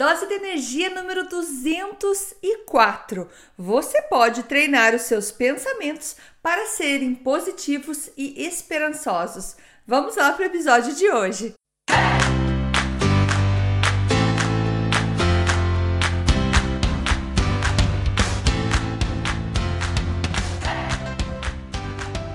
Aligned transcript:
Dose 0.00 0.26
de 0.26 0.32
energia 0.32 0.88
número 0.88 1.28
204. 1.28 3.28
Você 3.58 4.00
pode 4.00 4.44
treinar 4.44 4.94
os 4.94 5.02
seus 5.02 5.30
pensamentos 5.30 6.16
para 6.42 6.64
serem 6.68 7.14
positivos 7.14 8.08
e 8.16 8.46
esperançosos. 8.46 9.58
Vamos 9.86 10.16
lá 10.16 10.32
para 10.32 10.44
o 10.44 10.46
episódio 10.46 10.94
de 10.94 11.06
hoje. 11.06 11.52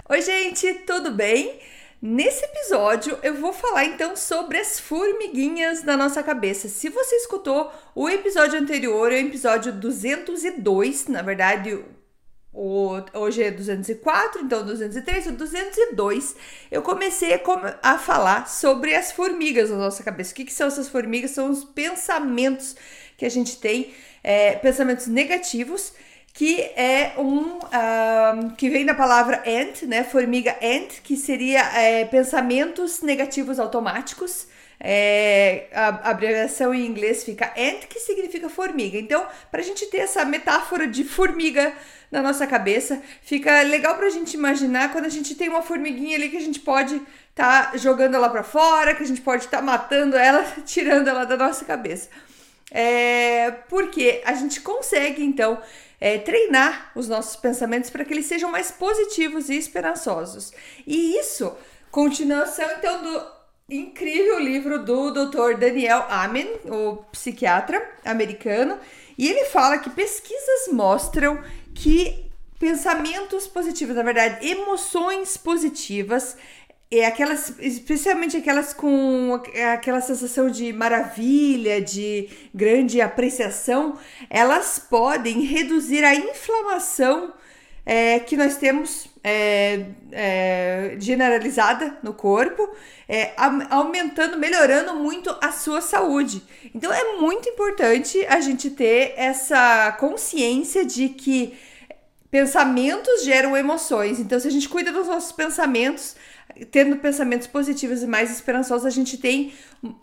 Oi, 0.07 0.21
gente, 0.21 0.71
tudo 0.85 1.09
bem? 1.09 1.59
Nesse 2.07 2.45
episódio 2.45 3.17
eu 3.23 3.33
vou 3.33 3.51
falar 3.51 3.83
então 3.83 4.15
sobre 4.15 4.59
as 4.59 4.79
formiguinhas 4.79 5.81
na 5.81 5.97
nossa 5.97 6.21
cabeça. 6.21 6.69
Se 6.69 6.87
você 6.87 7.15
escutou 7.15 7.73
o 7.95 8.07
episódio 8.07 8.59
anterior, 8.59 9.11
é 9.11 9.15
o 9.15 9.25
episódio 9.25 9.73
202, 9.73 11.07
na 11.07 11.23
verdade, 11.23 11.83
o, 12.53 13.01
hoje 13.11 13.41
é 13.41 13.49
204, 13.49 14.43
então 14.43 14.63
203, 14.63 15.25
o 15.25 15.31
202, 15.31 16.35
eu 16.69 16.83
comecei 16.83 17.33
a, 17.33 17.41
a 17.81 17.97
falar 17.97 18.47
sobre 18.47 18.93
as 18.93 19.11
formigas 19.11 19.71
na 19.71 19.77
nossa 19.77 20.03
cabeça. 20.03 20.31
O 20.31 20.35
que, 20.35 20.45
que, 20.45 20.53
são 20.53 20.67
essas 20.67 20.87
formigas? 20.87 21.31
São 21.31 21.49
os 21.49 21.63
pensamentos 21.63 22.75
que 23.17 23.25
a 23.25 23.29
gente 23.29 23.57
tem, 23.57 23.95
é, 24.23 24.53
pensamentos 24.57 25.07
negativos 25.07 25.91
que 26.35 26.59
é 26.75 27.13
um 27.17 27.59
uh, 27.59 28.51
que 28.57 28.69
vem 28.69 28.85
da 28.85 28.93
palavra 28.93 29.41
ant, 29.47 29.85
né? 29.85 30.03
Formiga 30.03 30.53
ant, 30.61 31.01
que 31.01 31.15
seria 31.15 31.61
é, 31.79 32.03
pensamentos 32.03 33.01
negativos 33.01 33.57
automáticos. 33.57 34.45
É, 34.77 35.67
a, 35.71 36.09
abreviação 36.11 36.73
em 36.73 36.85
inglês 36.85 37.23
fica 37.23 37.53
ant, 37.57 37.87
que 37.87 38.01
significa 38.01 38.49
formiga. 38.49 38.97
Então, 38.97 39.25
para 39.49 39.61
a 39.61 39.63
gente 39.63 39.85
ter 39.85 39.99
essa 39.99 40.25
metáfora 40.25 40.85
de 40.85 41.05
formiga 41.05 41.71
na 42.11 42.21
nossa 42.21 42.45
cabeça, 42.45 43.01
fica 43.21 43.61
legal 43.61 43.95
para 43.95 44.07
a 44.07 44.11
gente 44.11 44.33
imaginar 44.33 44.91
quando 44.91 45.05
a 45.05 45.09
gente 45.09 45.35
tem 45.35 45.47
uma 45.47 45.61
formiguinha 45.61 46.17
ali 46.17 46.27
que 46.27 46.37
a 46.37 46.41
gente 46.41 46.59
pode 46.59 47.01
estar 47.29 47.71
tá 47.71 47.77
jogando 47.77 48.15
ela 48.15 48.27
para 48.27 48.43
fora, 48.43 48.93
que 48.93 49.03
a 49.03 49.07
gente 49.07 49.21
pode 49.21 49.45
estar 49.45 49.59
tá 49.59 49.63
matando 49.63 50.17
ela, 50.17 50.43
tirando 50.67 51.07
ela 51.07 51.23
da 51.23 51.37
nossa 51.37 51.63
cabeça. 51.63 52.09
É, 52.69 53.51
porque 53.69 54.21
a 54.25 54.33
gente 54.33 54.59
consegue 54.59 55.23
então 55.23 55.61
é, 55.99 56.17
treinar 56.17 56.91
os 56.95 57.07
nossos 57.07 57.35
pensamentos 57.35 57.89
para 57.89 58.03
que 58.03 58.13
eles 58.13 58.25
sejam 58.25 58.51
mais 58.51 58.71
positivos 58.71 59.49
e 59.49 59.55
esperançosos. 59.55 60.51
E 60.85 61.17
isso, 61.17 61.55
continuação 61.91 62.67
então 62.77 63.01
do 63.01 63.35
incrível 63.69 64.39
livro 64.39 64.83
do 64.83 65.11
Dr. 65.11 65.57
Daniel 65.57 66.05
Amen, 66.09 66.47
o 66.65 66.97
psiquiatra 67.11 67.83
americano, 68.03 68.79
e 69.17 69.27
ele 69.27 69.45
fala 69.45 69.79
que 69.79 69.89
pesquisas 69.89 70.71
mostram 70.71 71.41
que 71.73 72.25
pensamentos 72.59 73.47
positivos, 73.47 73.95
na 73.95 74.03
verdade, 74.03 74.47
emoções 74.47 75.37
positivas, 75.37 76.37
é 76.91 77.05
aquelas, 77.05 77.53
especialmente 77.59 78.37
aquelas 78.37 78.73
com 78.73 79.41
aquela 79.73 80.01
sensação 80.01 80.49
de 80.49 80.71
maravilha, 80.71 81.81
de 81.81 82.29
grande 82.53 83.01
apreciação, 83.01 83.97
elas 84.29 84.79
podem 84.79 85.41
reduzir 85.41 86.03
a 86.03 86.13
inflamação 86.13 87.33
é, 87.85 88.19
que 88.19 88.35
nós 88.35 88.57
temos 88.57 89.07
é, 89.23 89.85
é, 90.11 90.95
generalizada 90.99 91.97
no 92.01 92.13
corpo, 92.13 92.67
é, 93.07 93.33
aumentando, 93.69 94.37
melhorando 94.37 94.95
muito 94.95 95.35
a 95.41 95.51
sua 95.51 95.81
saúde. 95.81 96.41
Então 96.73 96.91
é 96.91 97.17
muito 97.17 97.47
importante 97.49 98.25
a 98.27 98.39
gente 98.39 98.69
ter 98.71 99.13
essa 99.17 99.91
consciência 99.99 100.83
de 100.83 101.09
que 101.09 101.57
pensamentos 102.31 103.23
geram 103.23 103.55
emoções. 103.55 104.19
Então, 104.19 104.37
se 104.37 104.47
a 104.47 104.51
gente 104.51 104.67
cuida 104.67 104.91
dos 104.91 105.07
nossos 105.07 105.31
pensamentos, 105.31 106.17
tendo 106.71 106.97
pensamentos 106.97 107.47
positivos 107.47 108.01
e 108.01 108.07
mais 108.07 108.31
esperançosos, 108.31 108.85
a 108.85 108.89
gente 108.89 109.17
tem 109.17 109.53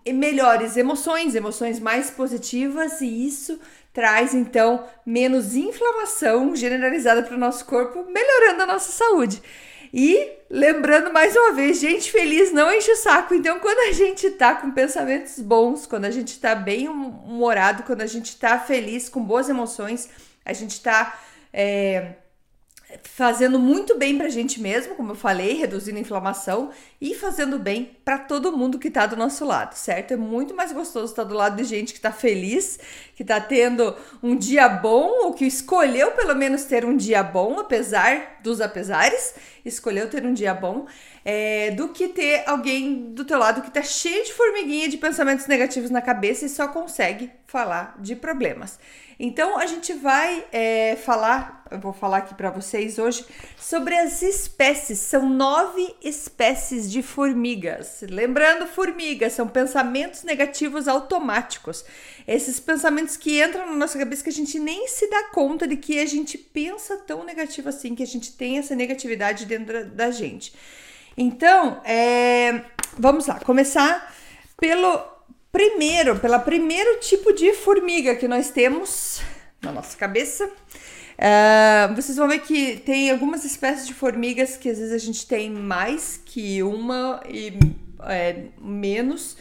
melhores 0.07 0.77
emoções, 0.77 1.35
emoções 1.35 1.81
mais 1.81 2.11
positivas, 2.11 3.01
e 3.01 3.27
isso 3.27 3.59
traz 3.93 4.35
então 4.35 4.85
menos 5.05 5.55
inflamação 5.55 6.55
generalizada 6.57 7.23
para 7.23 7.35
o 7.35 7.39
nosso 7.39 7.65
corpo, 7.65 8.05
melhorando 8.05 8.63
a 8.63 8.67
nossa 8.67 8.93
saúde. 8.93 9.43
E 9.95 10.33
lembrando 10.49 11.13
mais 11.13 11.37
uma 11.37 11.53
vez, 11.53 11.79
gente 11.79 12.11
feliz 12.11 12.51
não 12.51 12.73
enche 12.73 12.91
o 12.91 12.97
saco. 12.97 13.35
Então, 13.35 13.61
quando 13.61 13.91
a 13.91 13.93
gente 13.93 14.31
tá 14.31 14.55
com 14.55 14.71
pensamentos 14.71 15.39
bons, 15.39 15.87
quando 15.87 16.07
a 16.07 16.11
gente 16.11 16.41
tá 16.41 16.55
bem 16.55 16.89
humorado, 16.89 17.83
quando 17.83 18.01
a 18.01 18.07
gente 18.07 18.39
tá 18.39 18.59
feliz, 18.59 19.11
com 19.11 19.23
boas 19.23 19.51
emoções, 19.51 20.09
a 20.47 20.55
gente 20.55 20.81
tá 20.81 21.21
é, 21.53 22.15
fazendo 23.05 23.59
muito 23.59 23.97
bem 23.99 24.17
pra 24.17 24.29
gente 24.29 24.61
mesmo, 24.61 24.95
como 24.95 25.13
eu 25.13 25.17
falei, 25.17 25.55
reduzindo 25.55 25.99
a 25.99 26.01
inflamação 26.01 26.71
e 27.01 27.15
fazendo 27.15 27.59
bem 27.59 27.97
para 28.05 28.19
todo 28.19 28.57
mundo 28.57 28.79
que 28.79 28.91
tá 28.91 29.07
do 29.07 29.17
nosso 29.17 29.45
lado, 29.45 29.75
certo? 29.75 30.13
É 30.13 30.17
muito 30.17 30.55
mais 30.55 30.73
gostoso 30.73 31.13
estar 31.13 31.25
do 31.25 31.35
lado 31.35 31.57
de 31.57 31.65
gente 31.65 31.95
que 31.95 32.01
tá 32.01 32.13
feliz, 32.13 32.79
que 33.15 33.25
tá 33.25 33.41
tendo 33.41 33.95
um 34.23 34.37
dia 34.37 34.69
bom, 34.69 35.25
ou 35.25 35.35
que 35.35 35.45
escolheu 35.45 36.13
pelo 36.13 36.35
menos 36.35 36.65
ter 36.65 36.85
um 36.85 36.97
dia 36.97 37.23
bom, 37.23 37.59
apesar 37.59 38.39
dos 38.43 38.61
apesares, 38.61 39.35
escolheu 39.65 40.09
ter 40.09 40.25
um 40.25 40.33
dia 40.33 40.55
bom, 40.55 40.87
é, 41.25 41.71
do 41.73 41.89
que 41.89 42.09
ter 42.09 42.45
alguém 42.47 43.13
do 43.13 43.25
teu 43.25 43.39
lado 43.39 43.63
que 43.63 43.71
tá 43.71 43.83
cheio 43.83 44.25
de 44.25 44.33
formiguinha 44.33 44.89
de 44.89 44.97
pensamentos 44.97 45.47
negativos 45.47 45.91
na 45.91 46.01
cabeça 46.01 46.45
e 46.45 46.49
só 46.49 46.69
consegue 46.69 47.31
falar 47.47 47.97
de 47.99 48.17
problemas. 48.17 48.79
Então 49.25 49.57
a 49.57 49.67
gente 49.67 49.93
vai 49.93 50.45
é, 50.51 50.97
falar, 50.97 51.65
eu 51.71 51.79
vou 51.79 51.93
falar 51.93 52.19
aqui 52.19 52.35
para 52.35 52.51
vocês 52.51 52.99
hoje 52.99 53.25
sobre 53.57 53.95
as 53.97 54.21
espécies. 54.21 54.99
São 54.99 55.29
nove 55.29 55.95
espécies 56.03 56.91
de 56.91 57.03
formigas. 57.03 58.03
Lembrando, 58.09 58.67
formigas 58.67 59.35
são 59.35 59.47
pensamentos 59.47 60.25
negativos 60.25 60.89
automáticos. 60.89 61.85
Esses 62.27 62.61
pensamentos 62.61 63.17
que 63.17 63.43
entram 63.43 63.67
na 63.67 63.77
nossa 63.77 63.99
cabeça 63.99 64.23
que 64.23 64.31
a 64.31 64.33
gente 64.33 64.59
nem 64.59 64.87
se 64.87 65.09
dá 65.11 65.25
conta 65.25 65.67
de 65.67 65.77
que 65.77 65.99
a 65.99 66.07
gente 66.07 66.39
pensa 66.39 66.97
tão 66.97 67.25
negativo 67.25 67.69
assim, 67.69 67.95
que 67.95 68.03
a 68.03 68.07
gente 68.07 68.33
tem 68.33 68.59
essa 68.59 68.75
negatividade 68.75 69.47
dentro 69.47 69.87
da 69.87 70.11
gente. 70.11 70.53
Então, 71.17 71.81
é, 71.85 72.63
vamos 72.99 73.27
lá, 73.27 73.41
começar 73.41 74.15
pelo 74.59 75.01
primeiro, 75.51 76.19
pela 76.19 76.39
primeiro 76.39 77.01
tipo 77.01 77.33
de 77.33 77.53
formiga 77.53 78.15
que 78.15 78.27
nós 78.27 78.51
temos 78.51 79.21
na 79.61 79.73
nossa 79.73 79.97
cabeça. 79.97 80.47
Uh, 80.47 81.95
vocês 81.95 82.17
vão 82.17 82.27
ver 82.27 82.41
que 82.41 82.79
tem 82.79 83.11
algumas 83.11 83.45
espécies 83.45 83.87
de 83.87 83.95
formigas 83.95 84.57
que 84.57 84.69
às 84.69 84.79
vezes 84.79 84.93
a 84.93 84.99
gente 84.99 85.27
tem 85.27 85.51
mais 85.51 86.21
que 86.25 86.63
uma 86.63 87.23
e 87.29 87.53
é, 88.05 88.47
menos. 88.61 89.37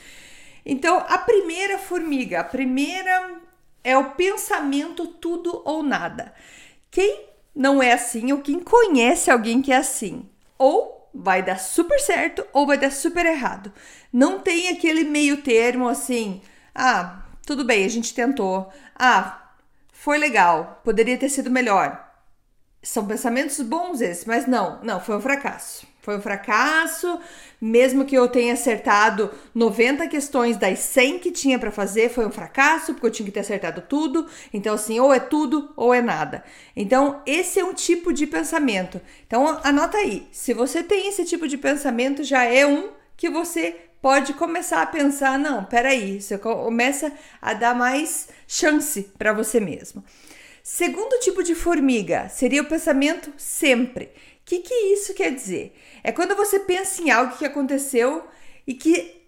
Então, 0.66 1.04
a 1.08 1.18
primeira 1.18 1.78
formiga, 1.78 2.40
a 2.40 2.44
primeira 2.44 3.42
é 3.84 3.98
o 3.98 4.12
pensamento 4.12 5.08
tudo 5.08 5.62
ou 5.66 5.82
nada. 5.84 6.34
Quem 6.90 7.26
não 7.56 7.82
é 7.82 7.94
assim 7.94 8.32
ou 8.32 8.40
quem 8.40 8.60
conhece 8.60 9.30
alguém 9.30 9.62
que 9.62 9.72
é 9.72 9.78
assim, 9.78 10.30
ou 10.58 11.10
vai 11.14 11.42
dar 11.44 11.60
super 11.60 12.00
certo 12.00 12.46
ou 12.54 12.66
vai 12.66 12.78
dar 12.78 12.92
super 12.92 13.26
errado. 13.26 13.72
Não 14.12 14.40
tem 14.40 14.70
aquele 14.70 15.04
meio 15.04 15.42
termo 15.42 15.88
assim, 15.88 16.42
ah, 16.74 17.24
tudo 17.46 17.66
bem, 17.66 17.84
a 17.86 17.90
gente 17.90 18.14
tentou. 18.14 18.72
Ah, 18.96 19.52
foi 19.92 20.18
legal, 20.18 20.82
poderia 20.84 21.18
ter 21.18 21.30
sido 21.30 21.52
melhor. 21.52 22.10
São 22.82 23.06
pensamentos 23.06 23.60
bons 23.62 24.02
esses, 24.02 24.26
mas 24.26 24.48
não, 24.48 24.82
não, 24.84 25.00
foi 25.00 25.16
um 25.16 25.22
fracasso. 25.22 25.86
Foi 26.02 26.18
um 26.18 26.22
fracasso, 26.22 27.20
mesmo 27.62 28.06
que 28.06 28.16
eu 28.16 28.28
tenha 28.28 28.54
acertado 28.54 29.30
90 29.54 30.08
questões 30.08 30.58
das 30.58 30.80
100 30.80 31.20
que 31.20 31.32
tinha 31.32 31.60
para 31.60 31.72
fazer, 31.72 32.10
foi 32.10 32.26
um 32.26 32.32
fracasso, 32.32 32.94
porque 32.94 33.06
eu 33.06 33.12
tinha 33.12 33.26
que 33.26 33.32
ter 33.32 33.42
acertado 33.42 33.82
tudo. 33.82 34.26
Então, 34.52 34.74
assim, 34.74 35.00
ou 35.00 35.14
é 35.14 35.20
tudo 35.20 35.72
ou 35.76 35.94
é 35.94 36.02
nada. 36.02 36.44
Então, 36.76 37.22
esse 37.26 37.59
é 37.59 37.64
um 37.64 37.74
tipo 37.74 38.12
de 38.12 38.26
pensamento. 38.26 39.00
Então, 39.28 39.59
anota 39.64 40.00
aí. 40.00 40.28
Se 40.32 40.56
você 40.56 40.82
tem 40.82 41.08
esse 41.08 41.24
tipo 41.24 41.48
de 41.48 41.58
pensamento, 41.58 42.24
já 42.24 42.44
é 42.44 42.66
um 42.66 42.90
que 43.16 43.30
você 43.30 43.76
pode 44.02 44.34
começar 44.34 44.82
a 44.82 44.88
pensar: 44.88 45.38
não, 45.38 45.64
peraí, 45.64 46.20
você 46.20 46.38
começa 46.38 47.12
a 47.40 47.54
dar 47.54 47.76
mais 47.76 48.28
chance 48.47 49.04
para 49.20 49.34
você 49.34 49.59
mesmo. 49.59 50.04
Segundo 50.64 51.20
tipo 51.20 51.44
de 51.44 51.56
formiga 51.56 52.30
seria 52.30 52.62
o 52.62 52.68
pensamento 52.68 53.34
sempre 53.36 54.12
que, 54.59 54.59
que 54.59 54.74
isso 54.94 55.14
quer 55.14 55.34
dizer? 55.34 55.74
É 56.03 56.12
quando 56.12 56.36
você 56.36 56.59
pensa 56.59 57.02
em 57.02 57.09
algo 57.09 57.38
que 57.38 57.46
aconteceu 57.46 58.28
e 58.68 58.74
que 58.74 59.22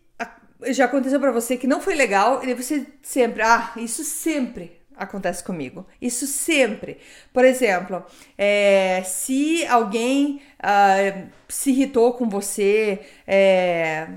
já 0.68 0.86
aconteceu 0.86 1.20
para 1.20 1.32
você 1.32 1.58
que 1.58 1.68
não 1.68 1.82
foi 1.82 1.96
legal, 1.96 2.44
e 2.44 2.54
você 2.54 2.86
sempre, 3.02 3.42
ah, 3.42 3.74
isso 3.78 4.04
sempre 4.04 4.80
acontece 4.96 5.44
comigo. 5.44 5.86
Isso 6.02 6.28
sempre. 6.28 6.98
Por 7.34 7.44
exemplo, 7.44 8.06
é, 8.38 9.02
se 9.06 9.66
alguém 9.66 10.42
uh, 10.60 11.30
se 11.50 11.72
irritou 11.72 12.14
com 12.14 12.30
você, 12.30 13.00
é, 13.26 14.08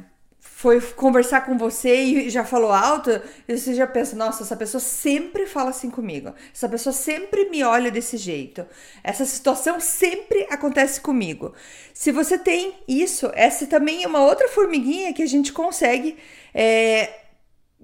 foi 0.58 0.80
conversar 0.80 1.42
com 1.44 1.58
você 1.58 1.94
e 1.94 2.30
já 2.30 2.42
falou 2.42 2.72
alto, 2.72 3.10
e 3.46 3.58
você 3.58 3.74
já 3.74 3.86
pensa, 3.86 4.16
nossa, 4.16 4.42
essa 4.42 4.56
pessoa 4.56 4.80
sempre 4.80 5.44
fala 5.44 5.68
assim 5.68 5.90
comigo. 5.90 6.32
Essa 6.50 6.66
pessoa 6.66 6.94
sempre 6.94 7.50
me 7.50 7.62
olha 7.62 7.90
desse 7.90 8.16
jeito. 8.16 8.64
Essa 9.04 9.26
situação 9.26 9.78
sempre 9.78 10.46
acontece 10.48 10.98
comigo. 10.98 11.52
Se 11.92 12.10
você 12.10 12.38
tem 12.38 12.72
isso, 12.88 13.30
essa 13.34 13.66
também 13.66 14.02
é 14.02 14.06
uma 14.08 14.24
outra 14.24 14.48
formiguinha 14.48 15.12
que 15.12 15.22
a 15.22 15.26
gente 15.26 15.52
consegue 15.52 16.16
é, 16.54 17.10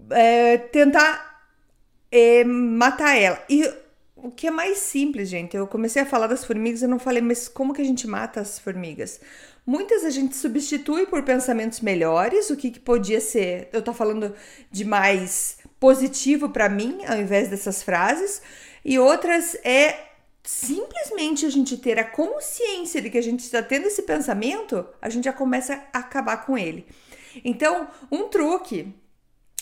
é, 0.08 0.56
tentar 0.56 1.44
é, 2.10 2.42
matar 2.42 3.14
ela. 3.18 3.44
E 3.50 3.70
o 4.16 4.30
que 4.30 4.46
é 4.46 4.50
mais 4.50 4.78
simples, 4.78 5.28
gente, 5.28 5.54
eu 5.54 5.66
comecei 5.66 6.00
a 6.00 6.06
falar 6.06 6.26
das 6.26 6.42
formigas, 6.42 6.80
eu 6.80 6.88
não 6.88 6.98
falei, 6.98 7.20
mas 7.20 7.48
como 7.48 7.74
que 7.74 7.82
a 7.82 7.84
gente 7.84 8.06
mata 8.06 8.40
as 8.40 8.58
formigas? 8.58 9.20
Muitas 9.64 10.04
a 10.04 10.10
gente 10.10 10.36
substitui 10.36 11.06
por 11.06 11.22
pensamentos 11.22 11.80
melhores, 11.80 12.50
o 12.50 12.56
que, 12.56 12.70
que 12.70 12.80
podia 12.80 13.20
ser, 13.20 13.68
eu 13.72 13.80
tô 13.80 13.92
falando 13.92 14.34
de 14.70 14.84
mais 14.84 15.58
positivo 15.78 16.48
para 16.48 16.68
mim, 16.68 17.00
ao 17.06 17.16
invés 17.16 17.48
dessas 17.48 17.82
frases, 17.82 18.42
e 18.84 18.98
outras 18.98 19.54
é 19.64 20.08
simplesmente 20.42 21.46
a 21.46 21.50
gente 21.50 21.76
ter 21.76 21.98
a 21.98 22.04
consciência 22.04 23.00
de 23.00 23.08
que 23.08 23.18
a 23.18 23.22
gente 23.22 23.40
está 23.40 23.62
tendo 23.62 23.86
esse 23.86 24.02
pensamento, 24.02 24.84
a 25.00 25.08
gente 25.08 25.24
já 25.24 25.32
começa 25.32 25.80
a 25.92 25.98
acabar 26.00 26.44
com 26.44 26.58
ele. 26.58 26.84
Então, 27.44 27.88
um 28.10 28.28
truque, 28.28 28.92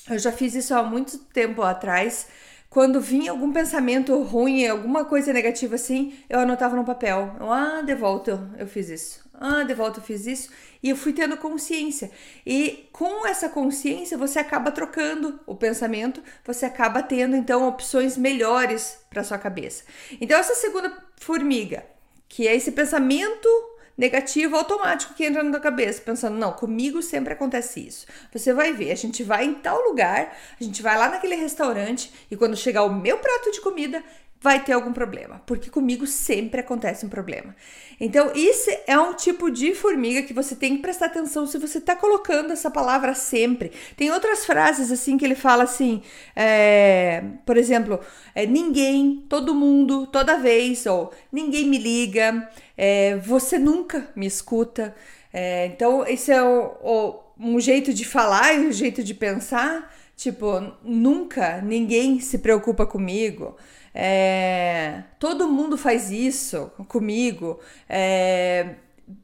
eu 0.09 0.19
já 0.19 0.33
fiz 0.33 0.55
isso 0.55 0.75
há 0.75 0.83
muito 0.83 1.19
tempo 1.19 1.61
atrás, 1.63 2.27
quando 2.71 3.01
vinha 3.01 3.33
algum 3.33 3.53
pensamento 3.53 4.23
ruim, 4.23 4.67
alguma 4.67 5.05
coisa 5.05 5.33
negativa 5.33 5.75
assim, 5.75 6.15
eu 6.29 6.39
anotava 6.39 6.77
no 6.77 6.85
papel. 6.85 7.37
Eu, 7.39 7.53
ah, 7.53 7.83
de 7.83 7.95
volta 7.95 8.49
eu 8.57 8.67
fiz 8.67 8.89
isso. 8.89 9.29
Ah, 9.43 9.63
de 9.63 9.73
volta 9.73 10.01
eu 10.01 10.05
fiz 10.05 10.27
isso. 10.27 10.51
E 10.83 10.91
eu 10.91 10.97
fui 10.97 11.15
tendo 11.15 11.35
consciência. 11.39 12.11
E 12.45 12.91
com 12.93 13.27
essa 13.27 13.49
consciência, 13.49 14.19
você 14.19 14.39
acaba 14.39 14.71
trocando 14.71 15.41
o 15.47 15.57
pensamento, 15.57 16.23
você 16.45 16.67
acaba 16.67 17.03
tendo 17.03 17.35
então 17.35 17.67
opções 17.67 18.19
melhores 18.19 18.99
para 19.09 19.25
sua 19.25 19.39
cabeça. 19.39 19.85
Então, 20.21 20.39
essa 20.39 20.55
segunda 20.55 20.95
formiga, 21.17 21.87
que 22.29 22.47
é 22.47 22.55
esse 22.55 22.71
pensamento 22.73 23.49
negativo 23.97 24.57
automático 24.57 25.15
que 25.15 25.25
entra 25.25 25.43
na 25.43 25.51
tua 25.51 25.61
cabeça, 25.61 26.03
pensando, 26.03 26.37
não, 26.37 26.53
comigo 26.53 27.03
sempre 27.03 27.33
acontece 27.33 27.87
isso. 27.87 28.07
Você 28.33 28.53
vai 28.53 28.73
ver, 28.73 28.93
a 28.93 28.95
gente 28.95 29.23
vai 29.23 29.45
em 29.45 29.55
tal 29.55 29.81
lugar, 29.83 30.37
a 30.59 30.65
gente 30.65 30.83
vai 30.83 30.97
lá 30.99 31.09
naquele 31.11 31.35
restaurante 31.35 32.13
e 32.31 32.37
quando 32.37 32.57
chegar 32.57 32.85
o 32.85 32.95
meu 32.95 33.19
prato 33.19 33.51
de 33.53 33.61
comida, 33.61 34.03
vai 34.43 34.65
ter 34.65 34.73
algum 34.73 34.93
problema, 34.93 35.43
porque 35.45 35.69
comigo 35.69 36.07
sempre 36.07 36.61
acontece 36.61 37.05
um 37.05 37.11
problema. 37.11 37.55
Então, 38.01 38.33
isso 38.35 38.71
é 38.87 38.99
um 38.99 39.13
tipo 39.13 39.51
de 39.51 39.75
formiga 39.75 40.23
que 40.23 40.33
você 40.33 40.57
tem 40.57 40.77
que 40.77 40.83
prestar 40.83 41.07
atenção 41.07 41.47
se 41.47 41.59
você 41.59 41.77
está 41.77 41.95
colocando 41.95 42.51
essa 42.51 42.71
palavra 42.71 43.15
sempre. 43.15 43.71
Tem 43.97 44.11
outras 44.11 44.47
frases 44.47 44.91
assim 44.91 45.19
que 45.19 45.25
ele 45.27 45.35
fala 45.35 45.65
assim, 45.65 46.03
é, 46.35 47.23
por 47.45 47.59
exemplo, 47.59 48.01
é, 48.35 48.47
ninguém, 48.47 49.27
todo 49.29 49.55
mundo, 49.55 50.07
toda 50.07 50.39
vez, 50.39 50.87
ou 50.87 51.13
ninguém 51.31 51.67
me 51.69 51.77
liga, 51.77 52.49
é, 52.79 53.17
você 53.19 53.59
nunca 53.59 54.09
me 54.17 54.27
escuta. 54.27 54.95
É, 55.31 55.67
então, 55.67 56.07
esse 56.07 56.33
é 56.33 56.43
o, 56.43 56.73
o, 56.83 57.21
um 57.39 57.61
jeito 57.61 57.93
de 57.93 58.07
falar 58.07 58.55
e 58.55 58.67
um 58.69 58.73
jeito 58.73 59.05
de 59.05 59.13
pensar. 59.13 59.95
Tipo, 60.17 60.75
nunca 60.83 61.63
ninguém 61.63 62.21
se 62.21 62.39
preocupa 62.39 62.87
comigo. 62.87 63.57
É, 63.95 65.03
todo 65.19 65.49
mundo 65.49 65.77
faz 65.77 66.11
isso 66.11 66.71
comigo. 66.89 67.59
É, 67.89 68.75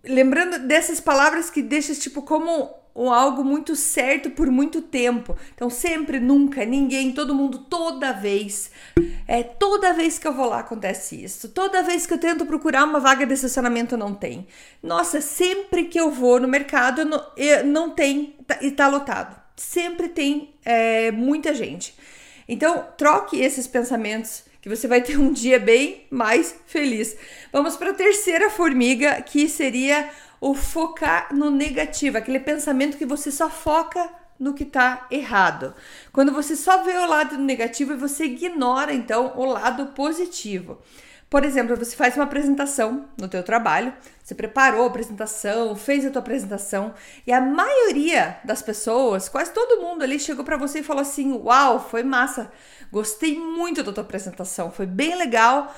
lembrando 0.05 0.59
dessas 0.67 1.01
palavras 1.01 1.51
que 1.51 1.63
deixas 1.63 1.99
tipo 1.99 2.23
como 2.23 2.75
algo 3.13 3.45
muito 3.45 3.77
certo 3.77 4.31
por 4.31 4.51
muito 4.51 4.81
tempo. 4.81 5.37
Então 5.55 5.69
sempre, 5.69 6.19
nunca, 6.19 6.65
ninguém, 6.65 7.13
todo 7.13 7.35
mundo, 7.35 7.59
toda 7.59 8.13
vez. 8.13 8.71
É 9.29 9.43
toda 9.43 9.93
vez 9.93 10.19
que 10.19 10.27
eu 10.27 10.33
vou 10.33 10.47
lá 10.47 10.61
acontece 10.61 11.23
isso. 11.23 11.51
Toda 11.51 11.83
vez 11.83 12.07
que 12.07 12.15
eu 12.15 12.19
tento 12.19 12.47
procurar 12.47 12.85
uma 12.85 12.99
vaga 12.99 13.27
de 13.27 13.35
estacionamento 13.35 13.97
não 13.97 14.15
tem. 14.15 14.47
Nossa, 14.83 15.21
sempre 15.21 15.85
que 15.85 16.01
eu 16.01 16.11
vou 16.11 16.41
no 16.41 16.49
mercado 16.49 17.05
não, 17.05 17.23
não 17.67 17.91
tem 17.91 18.35
tá, 18.47 18.59
e 18.63 18.71
tá 18.71 18.89
lotado. 18.89 19.37
Sempre 19.57 20.09
tem 20.09 20.55
é, 20.65 21.11
muita 21.13 21.55
gente. 21.55 21.95
Então 22.49 22.87
troque 22.97 23.41
esses 23.41 23.67
pensamentos 23.67 24.45
que 24.67 24.77
você 24.77 24.89
vai 24.89 25.01
ter 25.01 25.17
um 25.17 25.33
dia 25.33 25.61
bem 25.61 26.09
mais 26.11 26.53
feliz. 26.67 27.17
Vamos 27.53 27.77
para 27.77 27.93
a 27.93 27.95
terceira 27.95 28.51
formiga, 28.51 29.23
que 29.23 29.49
seria 29.49 30.11
o 30.41 30.57
focar 30.57 31.33
no 31.33 31.53
negativo, 31.53 32.19
aquele 32.19 32.41
pensamento 32.41 32.99
que 32.99 33.07
você 33.07 33.31
só 33.31 33.49
foca 33.49 34.11
no 34.41 34.55
que 34.55 34.65
está 34.65 35.07
errado. 35.09 35.73
Quando 36.13 36.33
você 36.33 36.57
só 36.57 36.83
vê 36.83 36.95
o 36.95 37.07
lado 37.07 37.39
negativo 37.39 37.93
e 37.93 37.97
você 37.97 38.25
ignora 38.25 38.93
então 38.93 39.35
o 39.37 39.45
lado 39.45 39.87
positivo. 39.95 40.83
Por 41.28 41.44
exemplo, 41.44 41.76
você 41.76 41.96
faz 41.96 42.14
uma 42.14 42.25
apresentação 42.25 43.06
no 43.19 43.28
teu 43.28 43.43
trabalho, 43.43 43.93
você 44.23 44.32
preparou 44.34 44.84
a 44.84 44.87
apresentação, 44.87 45.75
fez 45.75 46.06
a 46.06 46.11
tua 46.11 46.20
apresentação 46.20 46.94
e 47.26 47.32
a 47.32 47.40
maioria 47.40 48.38
das 48.44 48.62
pessoas, 48.62 49.28
quase 49.28 49.52
todo 49.52 49.82
mundo 49.82 50.05
ali 50.05 50.20
chegou 50.20 50.44
para 50.44 50.56
você 50.56 50.78
e 50.81 50.82
falou 50.84 51.02
assim: 51.02 51.32
"Uau, 51.32 51.81
foi 51.81 52.05
massa. 52.05 52.50
Gostei 52.93 53.37
muito 53.38 53.82
da 53.82 53.93
tua 53.93 54.05
apresentação, 54.05 54.70
foi 54.70 54.87
bem 54.87 55.17
legal". 55.17 55.75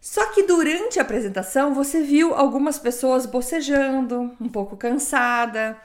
Só 0.00 0.26
que 0.32 0.42
durante 0.42 0.98
a 0.98 1.02
apresentação 1.02 1.72
você 1.72 2.02
viu 2.02 2.34
algumas 2.34 2.76
pessoas 2.78 3.24
bocejando, 3.24 4.36
um 4.40 4.48
pouco 4.48 4.76
cansada, 4.76 5.76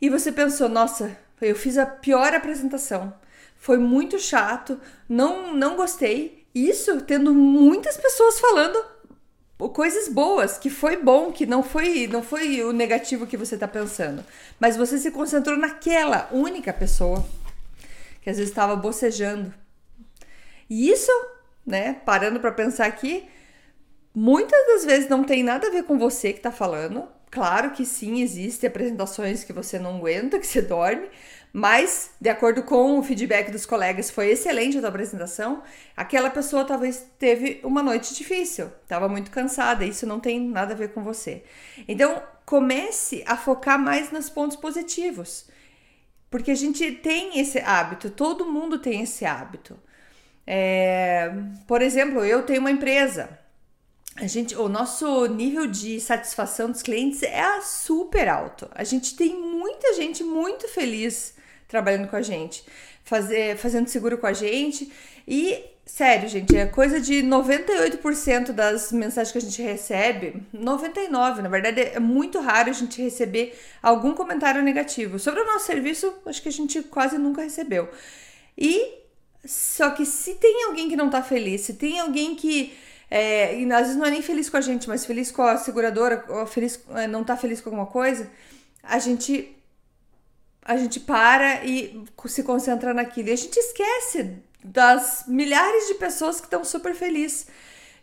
e 0.00 0.08
você 0.08 0.30
pensou: 0.30 0.68
"Nossa, 0.68 1.16
eu 1.40 1.56
fiz 1.56 1.76
a 1.78 1.84
pior 1.86 2.32
apresentação. 2.32 3.12
Foi 3.58 3.78
muito 3.78 4.20
chato, 4.20 4.80
não 5.08 5.52
não 5.52 5.76
gostei". 5.76 6.35
Isso 6.56 7.02
tendo 7.02 7.34
muitas 7.34 7.98
pessoas 7.98 8.40
falando 8.40 8.82
coisas 9.74 10.08
boas, 10.08 10.56
que 10.56 10.70
foi 10.70 10.96
bom, 10.96 11.30
que 11.30 11.44
não 11.44 11.62
foi, 11.62 12.06
não 12.06 12.22
foi 12.22 12.64
o 12.64 12.72
negativo 12.72 13.26
que 13.26 13.36
você 13.36 13.56
está 13.56 13.68
pensando. 13.68 14.24
Mas 14.58 14.74
você 14.74 14.96
se 14.96 15.10
concentrou 15.10 15.58
naquela 15.58 16.30
única 16.32 16.72
pessoa 16.72 17.22
que 18.22 18.30
às 18.30 18.38
vezes 18.38 18.50
estava 18.50 18.74
bocejando. 18.74 19.52
E 20.70 20.88
isso, 20.88 21.12
né, 21.66 22.00
parando 22.06 22.40
para 22.40 22.52
pensar 22.52 22.86
aqui, 22.86 23.28
muitas 24.14 24.66
das 24.66 24.84
vezes 24.86 25.10
não 25.10 25.24
tem 25.24 25.42
nada 25.42 25.66
a 25.68 25.70
ver 25.70 25.82
com 25.82 25.98
você 25.98 26.32
que 26.32 26.38
está 26.38 26.50
falando. 26.50 27.06
Claro 27.30 27.72
que 27.72 27.84
sim, 27.84 28.22
existem 28.22 28.68
apresentações 28.68 29.44
que 29.44 29.52
você 29.52 29.78
não 29.78 29.98
aguenta, 29.98 30.38
que 30.40 30.46
você 30.46 30.62
dorme, 30.62 31.06
mas, 31.58 32.10
de 32.20 32.28
acordo 32.28 32.62
com 32.62 32.98
o 32.98 33.02
feedback 33.02 33.50
dos 33.50 33.64
colegas, 33.64 34.10
foi 34.10 34.28
excelente 34.28 34.76
a 34.76 34.80
tua 34.80 34.90
apresentação. 34.90 35.62
Aquela 35.96 36.28
pessoa 36.28 36.66
talvez 36.66 37.06
teve 37.18 37.60
uma 37.64 37.82
noite 37.82 38.14
difícil, 38.14 38.70
estava 38.82 39.08
muito 39.08 39.30
cansada, 39.30 39.82
isso 39.82 40.04
não 40.04 40.20
tem 40.20 40.38
nada 40.38 40.74
a 40.74 40.76
ver 40.76 40.92
com 40.92 41.02
você. 41.02 41.44
Então, 41.88 42.22
comece 42.44 43.24
a 43.26 43.38
focar 43.38 43.78
mais 43.78 44.12
nos 44.12 44.28
pontos 44.28 44.54
positivos. 44.58 45.46
Porque 46.28 46.50
a 46.50 46.54
gente 46.54 46.92
tem 46.92 47.40
esse 47.40 47.58
hábito, 47.60 48.10
todo 48.10 48.44
mundo 48.44 48.78
tem 48.78 49.00
esse 49.00 49.24
hábito. 49.24 49.78
É, 50.46 51.32
por 51.66 51.80
exemplo, 51.80 52.22
eu 52.22 52.42
tenho 52.42 52.60
uma 52.60 52.70
empresa. 52.70 53.30
A 54.16 54.26
gente, 54.26 54.54
o 54.54 54.68
nosso 54.68 55.24
nível 55.24 55.66
de 55.66 56.00
satisfação 56.02 56.70
dos 56.70 56.82
clientes 56.82 57.22
é 57.22 57.62
super 57.62 58.28
alto. 58.28 58.68
A 58.74 58.84
gente 58.84 59.16
tem 59.16 59.40
muita 59.40 59.94
gente 59.94 60.22
muito 60.22 60.68
feliz 60.68 61.34
trabalhando 61.68 62.08
com 62.08 62.16
a 62.16 62.22
gente, 62.22 62.64
fazer, 63.04 63.56
fazendo 63.56 63.88
seguro 63.88 64.18
com 64.18 64.26
a 64.26 64.32
gente. 64.32 64.92
E, 65.26 65.64
sério, 65.84 66.28
gente, 66.28 66.56
é 66.56 66.66
coisa 66.66 67.00
de 67.00 67.22
98% 67.22 68.52
das 68.52 68.92
mensagens 68.92 69.32
que 69.32 69.38
a 69.38 69.40
gente 69.40 69.62
recebe, 69.62 70.42
99%, 70.54 71.38
na 71.38 71.48
verdade, 71.48 71.80
é 71.80 72.00
muito 72.00 72.40
raro 72.40 72.70
a 72.70 72.72
gente 72.72 73.00
receber 73.00 73.58
algum 73.82 74.14
comentário 74.14 74.62
negativo. 74.62 75.18
Sobre 75.18 75.40
o 75.40 75.46
nosso 75.46 75.66
serviço, 75.66 76.12
acho 76.26 76.42
que 76.42 76.48
a 76.48 76.52
gente 76.52 76.82
quase 76.82 77.18
nunca 77.18 77.42
recebeu. 77.42 77.88
E 78.56 78.94
só 79.44 79.90
que 79.90 80.04
se 80.04 80.34
tem 80.34 80.64
alguém 80.64 80.88
que 80.88 80.96
não 80.96 81.08
tá 81.08 81.22
feliz, 81.22 81.62
se 81.62 81.74
tem 81.74 82.00
alguém 82.00 82.34
que 82.34 82.76
é, 83.10 83.58
e 83.58 83.72
às 83.72 83.82
vezes 83.82 83.96
não 83.96 84.04
é 84.04 84.10
nem 84.10 84.22
feliz 84.22 84.50
com 84.50 84.56
a 84.56 84.60
gente, 84.60 84.88
mas 84.88 85.06
feliz 85.06 85.30
com 85.30 85.42
a 85.42 85.56
seguradora, 85.56 86.24
ou 86.28 86.46
feliz, 86.46 86.80
é, 86.90 87.06
não 87.06 87.22
tá 87.22 87.36
feliz 87.36 87.60
com 87.60 87.70
alguma 87.70 87.86
coisa, 87.86 88.28
a 88.82 88.98
gente 88.98 89.56
a 90.66 90.76
gente 90.76 91.00
para 91.00 91.64
e 91.64 92.04
se 92.26 92.42
concentra 92.42 92.92
naquilo. 92.92 93.28
E 93.28 93.32
a 93.32 93.36
gente 93.36 93.56
esquece 93.56 94.36
das 94.64 95.24
milhares 95.28 95.86
de 95.86 95.94
pessoas 95.94 96.40
que 96.40 96.46
estão 96.46 96.64
super 96.64 96.94
felizes. 96.94 97.46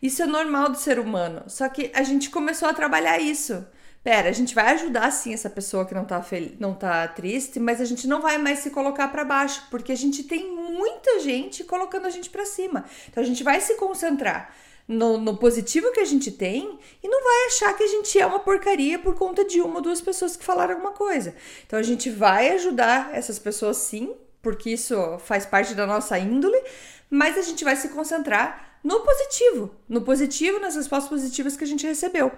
Isso 0.01 0.24
é 0.24 0.25
normal 0.25 0.70
do 0.70 0.77
ser 0.77 0.98
humano. 0.98 1.43
Só 1.48 1.67
que 1.67 1.91
a 1.93 2.03
gente 2.03 2.29
começou 2.29 2.67
a 2.70 2.74
trabalhar 2.74 3.20
isso. 3.20 3.65
Pera, 4.03 4.29
a 4.29 4.34
gente 4.34 4.53
vai 4.53 4.74
ajudar 4.74 5.12
sim 5.12 5.34
essa 5.34 5.50
pessoa 5.50 5.86
que 5.86 5.93
não 5.93 6.03
tá, 6.03 6.25
não 6.60 6.74
tá 6.74 7.08
triste, 7.08 7.58
mas 7.60 7.79
a 7.79 7.86
gente 7.86 8.05
não 8.05 8.22
vai 8.22 8.38
mais 8.38 8.60
se 8.60 8.70
colocar 8.70 9.08
para 9.08 9.24
baixo, 9.24 9.65
porque 9.72 9.93
a 9.93 9.96
gente 9.96 10.24
tem 10.24 10.51
muita 10.53 11.20
gente 11.22 11.63
colocando 11.63 12.05
a 12.05 12.10
gente 12.10 12.29
para 12.29 12.46
cima. 12.46 12.84
Então 13.10 13.24
a 13.24 13.25
gente 13.25 13.43
vai 13.43 13.62
se 13.62 13.75
concentrar 13.75 14.53
no, 14.88 15.18
no, 15.18 15.38
positivo 15.38 15.92
que 15.92 16.00
a 16.00 16.06
gente 16.06 16.32
tem 16.32 16.78
e 17.02 17.08
não 17.08 17.24
vai 17.24 17.48
achar 17.48 17.74
que 17.74 17.84
a 17.84 17.88
gente 17.88 18.20
é 18.20 18.25
uma 18.25 18.40
porcaria 18.40 19.00
por 19.00 19.16
conta 19.16 19.46
de 19.46 19.62
uma 19.62 19.75
ou 19.75 19.82
duas 19.82 20.02
pessoas 20.02 20.36
que 20.36 20.44
falaram 20.44 20.74
alguma 20.74 20.92
coisa. 20.92 21.36
Então 21.66 21.80
a 21.80 21.84
gente 21.84 22.10
vai 22.10 22.50
ajudar 22.52 23.12
essas 23.13 23.40
pessoas 23.40 23.78
sim, 23.78 24.13
porque 24.42 24.72
isso 24.72 24.96
faz 25.20 25.46
parte 25.46 25.74
da 25.74 25.88
nossa 25.88 26.20
índole, 26.20 26.62
mas 27.10 27.38
a 27.38 27.42
gente 27.42 27.63
vai 27.63 27.75
se 27.75 27.90
concentrar 27.90 28.80
no 28.84 29.00
positivo, 29.00 29.74
no 29.88 30.02
positivo, 30.02 30.60
nas 30.60 30.75
respostas 30.75 31.10
positivas 31.10 31.56
que 31.56 31.63
a 31.63 31.68
gente 31.68 31.88
recebeu. 31.88 32.32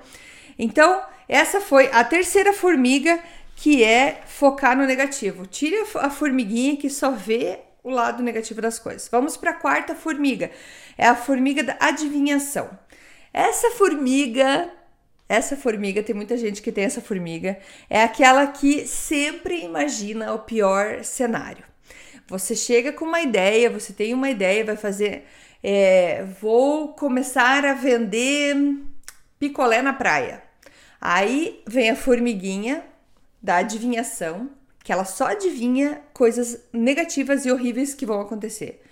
Então, 0.58 1.02
essa 1.28 1.60
foi 1.60 1.90
a 1.92 2.04
terceira 2.04 2.54
formiga 2.54 3.20
que 3.56 3.84
é 3.84 4.22
focar 4.28 4.78
no 4.78 4.86
negativo. 4.86 5.46
Tire 5.48 5.78
a 5.96 6.10
formiguinha 6.10 6.78
que 6.78 6.90
só 6.90 7.12
vê 7.12 7.60
o 7.86 7.92
lado 7.92 8.24
negativo 8.24 8.62
das 8.62 8.80
coisas. 8.80 9.08
Vamos 9.10 9.38
para 9.38 9.52
a 9.52 9.54
quarta 9.54 9.94
formiga. 9.94 10.50
É 10.98 11.06
a 11.06 11.16
formiga 11.16 11.64
da 11.64 11.78
adivinhação. 11.80 12.68
Essa 13.32 13.70
formiga, 13.72 14.70
essa 15.30 15.56
formiga, 15.56 16.02
tem 16.02 16.16
muita 16.16 16.36
gente 16.36 16.64
que 16.64 16.72
tem 16.72 16.84
essa 16.84 17.00
formiga, 17.00 17.60
é 17.88 18.02
aquela 18.02 18.48
que 18.48 18.88
sempre 18.88 19.64
imagina 19.64 20.34
o 20.34 20.40
pior 20.40 21.04
cenário. 21.04 21.64
Você 22.28 22.56
chega 22.56 22.92
com 22.92 23.06
uma 23.06 23.22
ideia, 23.22 23.70
você 23.70 23.94
tem 23.94 24.16
uma 24.16 24.32
ideia, 24.32 24.66
vai 24.66 24.76
fazer. 24.76 25.28
É, 25.62 26.24
vou 26.42 26.90
começar 26.94 27.66
a 27.66 27.74
vender 27.74 28.56
picolé 29.38 29.84
na 29.84 29.94
praia. 29.94 30.42
Aí 31.00 31.62
vem 31.68 31.92
a 31.92 31.96
formiguinha 31.96 32.84
da 33.42 33.58
adivinhação, 33.58 34.50
que 34.86 34.92
ela 34.92 35.04
só 35.04 35.26
adivinha 35.26 36.00
coisas 36.14 36.64
negativas 36.72 37.44
e 37.44 37.52
horríveis 37.52 37.96
que 37.96 38.06
vão 38.06 38.22
acontecer. 38.22 38.84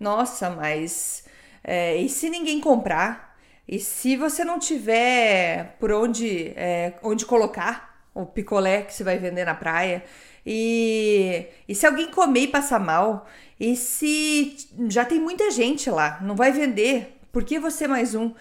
Nossa, 0.00 0.48
mas 0.48 1.24
é, 1.62 1.98
e 1.98 2.08
se 2.08 2.30
ninguém 2.30 2.58
comprar? 2.58 3.36
E 3.68 3.78
se 3.78 4.16
você 4.16 4.42
não 4.42 4.58
tiver 4.58 5.76
por 5.78 5.92
onde, 5.92 6.54
é, 6.56 6.94
onde 7.02 7.26
colocar 7.26 8.06
o 8.14 8.24
picolé 8.24 8.82
que 8.82 8.94
você 8.94 9.04
vai 9.04 9.18
vender 9.18 9.44
na 9.44 9.54
praia? 9.54 10.02
E, 10.46 11.46
e 11.68 11.74
se 11.74 11.86
alguém 11.86 12.10
comer 12.10 12.40
e 12.40 12.48
passar 12.48 12.80
mal? 12.80 13.28
E 13.60 13.76
se 13.76 14.56
já 14.88 15.04
tem 15.04 15.20
muita 15.20 15.50
gente 15.50 15.90
lá, 15.90 16.20
não 16.22 16.34
vai 16.34 16.52
vender? 16.52 17.18
Por 17.30 17.44
que 17.44 17.58
você 17.58 17.86
mais 17.86 18.14
um? 18.14 18.32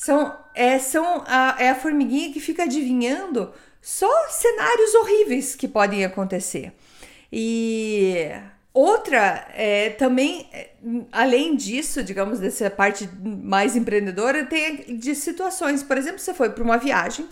São, 0.00 0.34
é, 0.54 0.78
são 0.78 1.22
a, 1.26 1.56
é 1.58 1.68
a 1.68 1.74
formiguinha 1.74 2.32
que 2.32 2.40
fica 2.40 2.62
adivinhando 2.62 3.52
só 3.82 4.10
cenários 4.30 4.94
horríveis 4.94 5.54
que 5.54 5.68
podem 5.68 6.06
acontecer. 6.06 6.72
E 7.30 8.30
outra 8.72 9.46
é, 9.52 9.90
também, 9.90 10.48
é, 10.54 10.70
além 11.12 11.54
disso, 11.54 12.02
digamos, 12.02 12.40
dessa 12.40 12.70
parte 12.70 13.06
mais 13.22 13.76
empreendedora, 13.76 14.46
tem 14.46 14.96
de 14.96 15.14
situações. 15.14 15.82
Por 15.82 15.98
exemplo, 15.98 16.18
você 16.18 16.32
foi 16.32 16.48
para 16.48 16.64
uma 16.64 16.78
viagem 16.78 17.28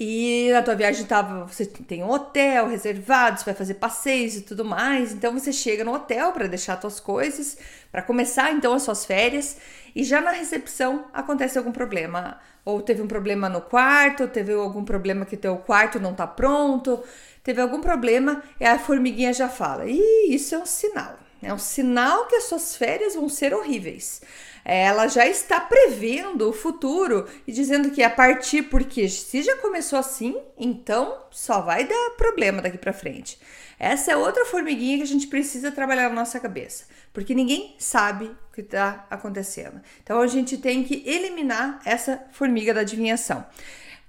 e 0.00 0.50
na 0.52 0.62
tua 0.62 0.74
viagem 0.74 1.04
tava, 1.06 1.44
você 1.44 1.64
tem 1.66 2.02
um 2.02 2.10
hotel 2.10 2.68
reservado, 2.68 3.38
você 3.38 3.44
vai 3.44 3.54
fazer 3.54 3.74
passeios 3.74 4.36
e 4.36 4.40
tudo 4.42 4.64
mais. 4.64 5.12
Então 5.12 5.32
você 5.32 5.52
chega 5.52 5.84
no 5.84 5.94
hotel 5.94 6.32
para 6.32 6.46
deixar 6.46 6.80
suas 6.80 6.98
coisas, 6.98 7.56
para 7.90 8.02
começar 8.02 8.52
então 8.52 8.72
as 8.72 8.82
suas 8.82 9.04
férias, 9.04 9.58
e 9.94 10.02
já 10.02 10.20
na 10.20 10.30
recepção 10.30 11.06
acontece 11.12 11.58
algum 11.58 11.72
problema. 11.72 12.40
Ou 12.64 12.80
teve 12.80 13.02
um 13.02 13.08
problema 13.08 13.48
no 13.48 13.60
quarto, 13.60 14.28
teve 14.28 14.52
algum 14.52 14.84
problema 14.84 15.24
que 15.24 15.36
teu 15.36 15.56
quarto 15.56 16.00
não 16.00 16.14
tá 16.14 16.26
pronto, 16.26 17.02
teve 17.42 17.60
algum 17.60 17.80
problema, 17.80 18.42
e 18.60 18.64
a 18.64 18.78
formiguinha 18.78 19.32
já 19.32 19.48
fala: 19.48 19.86
"Ih, 19.86 20.34
isso 20.34 20.54
é 20.54 20.58
um 20.58 20.66
sinal. 20.66 21.21
É 21.42 21.52
um 21.52 21.58
sinal 21.58 22.26
que 22.26 22.36
as 22.36 22.44
suas 22.44 22.76
férias 22.76 23.14
vão 23.14 23.28
ser 23.28 23.52
horríveis." 23.52 24.22
ela 24.64 25.08
já 25.08 25.26
está 25.26 25.60
prevendo 25.60 26.48
o 26.48 26.52
futuro 26.52 27.26
e 27.46 27.52
dizendo 27.52 27.90
que 27.90 28.02
a 28.02 28.10
partir 28.10 28.62
porque 28.62 29.08
se 29.08 29.42
já 29.42 29.56
começou 29.56 29.98
assim, 29.98 30.36
então 30.56 31.16
só 31.30 31.60
vai 31.60 31.84
dar 31.84 32.10
problema 32.16 32.62
daqui 32.62 32.78
para 32.78 32.92
frente. 32.92 33.38
Essa 33.78 34.12
é 34.12 34.16
outra 34.16 34.44
formiguinha 34.44 34.98
que 34.98 35.02
a 35.02 35.06
gente 35.06 35.26
precisa 35.26 35.72
trabalhar 35.72 36.08
na 36.08 36.14
nossa 36.14 36.38
cabeça, 36.38 36.84
porque 37.12 37.34
ninguém 37.34 37.74
sabe 37.78 38.26
o 38.26 38.52
que 38.54 38.60
está 38.60 39.04
acontecendo. 39.10 39.80
Então 40.02 40.20
a 40.20 40.26
gente 40.28 40.56
tem 40.56 40.84
que 40.84 41.02
eliminar 41.04 41.80
essa 41.84 42.22
formiga 42.30 42.72
da 42.72 42.82
adivinhação. 42.82 43.44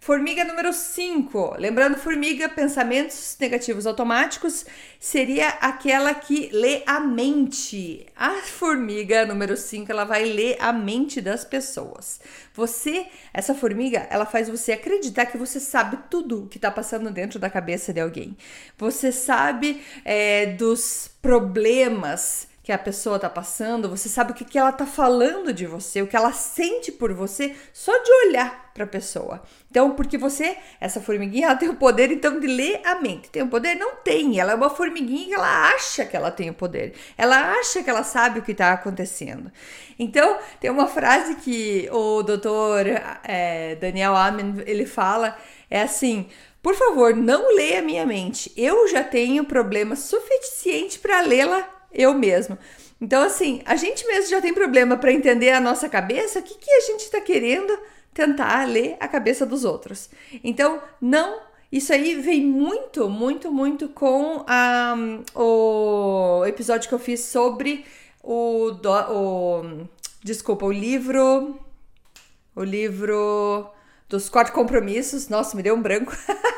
Formiga 0.04 0.44
número 0.44 0.74
5. 0.74 1.56
Lembrando, 1.58 1.96
formiga, 1.96 2.50
pensamentos 2.50 3.38
negativos 3.40 3.88
automáticos, 3.88 4.66
seria 5.00 5.48
aquela 5.62 6.14
que 6.14 6.50
lê 6.52 6.84
a 6.86 7.00
mente. 7.00 8.06
A 8.14 8.32
formiga 8.42 9.26
número 9.26 9.56
5, 9.56 9.90
ela 9.90 10.04
vai 10.04 10.26
ler 10.26 10.58
a 10.60 10.74
mente 10.74 11.22
das 11.22 11.46
pessoas. 11.46 12.20
Você, 12.54 13.06
essa 13.34 13.56
formiga, 13.56 14.06
ela 14.10 14.26
faz 14.26 14.50
você 14.50 14.74
acreditar 14.74 15.28
que 15.28 15.38
você 15.38 15.58
sabe 15.58 15.98
tudo 16.10 16.44
o 16.44 16.48
que 16.50 16.58
está 16.58 16.70
passando 16.70 17.10
dentro 17.10 17.40
da 17.40 17.50
cabeça 17.50 17.94
de 17.94 18.02
alguém. 18.02 18.36
Você 18.78 19.10
sabe 19.10 19.82
é, 20.04 20.48
dos 20.48 21.10
problemas 21.22 22.50
que 22.64 22.72
a 22.72 22.78
pessoa 22.78 23.20
tá 23.20 23.30
passando, 23.30 23.90
você 23.90 24.08
sabe 24.08 24.32
o 24.32 24.34
que, 24.34 24.46
que 24.46 24.58
ela 24.58 24.72
tá 24.72 24.86
falando 24.86 25.52
de 25.52 25.66
você, 25.66 26.02
o 26.02 26.08
que 26.08 26.16
ela 26.16 26.32
sente 26.32 26.94
por 26.94 27.14
você, 27.14 27.54
só 27.74 27.92
de 28.02 28.12
olhar 28.26 28.72
para 28.74 28.86
a 28.86 28.88
pessoa. 28.88 29.44
Então, 29.70 29.92
porque 29.92 30.18
você, 30.18 30.58
essa 30.80 31.02
formiguinha, 31.02 31.48
ela 31.48 31.58
tem 31.58 31.68
o 31.68 31.76
poder 31.76 32.10
então 32.10 32.40
de 32.40 32.48
ler 32.48 32.80
a 32.86 32.96
mente. 32.96 33.30
Tem 33.30 33.44
o 33.44 33.50
poder? 33.50 33.76
Não 33.76 33.98
tem. 33.98 34.40
Ela 34.40 34.54
é 34.54 34.56
uma 34.56 34.70
formiguinha 34.70 35.28
que 35.28 35.34
ela 35.34 35.74
acha 35.74 36.06
que 36.06 36.16
ela 36.16 36.32
tem 36.32 36.50
o 36.50 36.54
poder. 36.54 36.94
Ela 37.18 37.52
acha 37.52 37.84
que 37.84 37.90
ela 37.90 38.04
sabe 38.04 38.40
o 38.40 38.42
que 38.42 38.54
está 38.54 38.72
acontecendo. 38.72 39.52
Então, 40.00 40.40
tem 40.62 40.72
uma 40.72 40.88
frase 40.88 41.36
que 41.36 41.90
o 41.92 42.24
doutor 42.24 42.86
é, 43.26 43.76
Daniel 43.76 44.16
Amen, 44.16 44.64
ele 44.66 44.86
fala, 44.86 45.38
é 45.70 45.82
assim... 45.82 46.30
Por 46.62 46.76
favor, 46.76 47.14
não 47.14 47.54
leia 47.58 47.82
minha 47.82 48.06
mente. 48.06 48.50
Eu 48.56 48.88
já 48.88 49.04
tenho 49.04 49.44
problema 49.44 49.98
suficiente 49.98 50.98
para 50.98 51.20
lê-la 51.20 51.73
eu 51.94 52.14
mesmo. 52.14 52.58
Então, 53.00 53.22
assim, 53.24 53.62
a 53.66 53.76
gente 53.76 54.06
mesmo 54.08 54.30
já 54.30 54.42
tem 54.42 54.54
problema 54.54 54.96
para 54.98 55.12
entender 55.12 55.52
a 55.52 55.60
nossa 55.60 55.90
cabeça, 55.90 56.40
o 56.40 56.42
que, 56.44 56.56
que 56.56 56.72
a 56.72 56.80
gente 56.82 57.02
está 57.02 57.20
querendo 57.20 57.78
tentar 58.14 58.66
ler 58.68 58.96
a 59.00 59.08
cabeça 59.08 59.46
dos 59.46 59.66
outros. 59.66 60.10
Então, 60.44 60.82
não. 61.02 61.42
Isso 61.72 61.92
aí 61.92 62.16
vem 62.22 62.46
muito, 62.46 63.10
muito, 63.10 63.52
muito 63.52 63.90
com 63.90 64.46
a, 64.48 64.96
o 65.34 66.46
episódio 66.46 66.88
que 66.88 66.94
eu 66.94 67.00
fiz 67.00 67.22
sobre 67.22 67.84
o, 68.22 68.72
do, 68.72 68.92
o. 69.12 69.88
Desculpa, 70.24 70.66
o 70.66 70.72
livro. 70.72 71.60
O 72.56 72.64
livro 72.64 73.68
dos 74.08 74.30
quatro 74.30 74.54
compromissos. 74.54 75.28
Nossa, 75.28 75.58
me 75.58 75.64
deu 75.64 75.76
um 75.76 75.82
branco. 75.82 76.16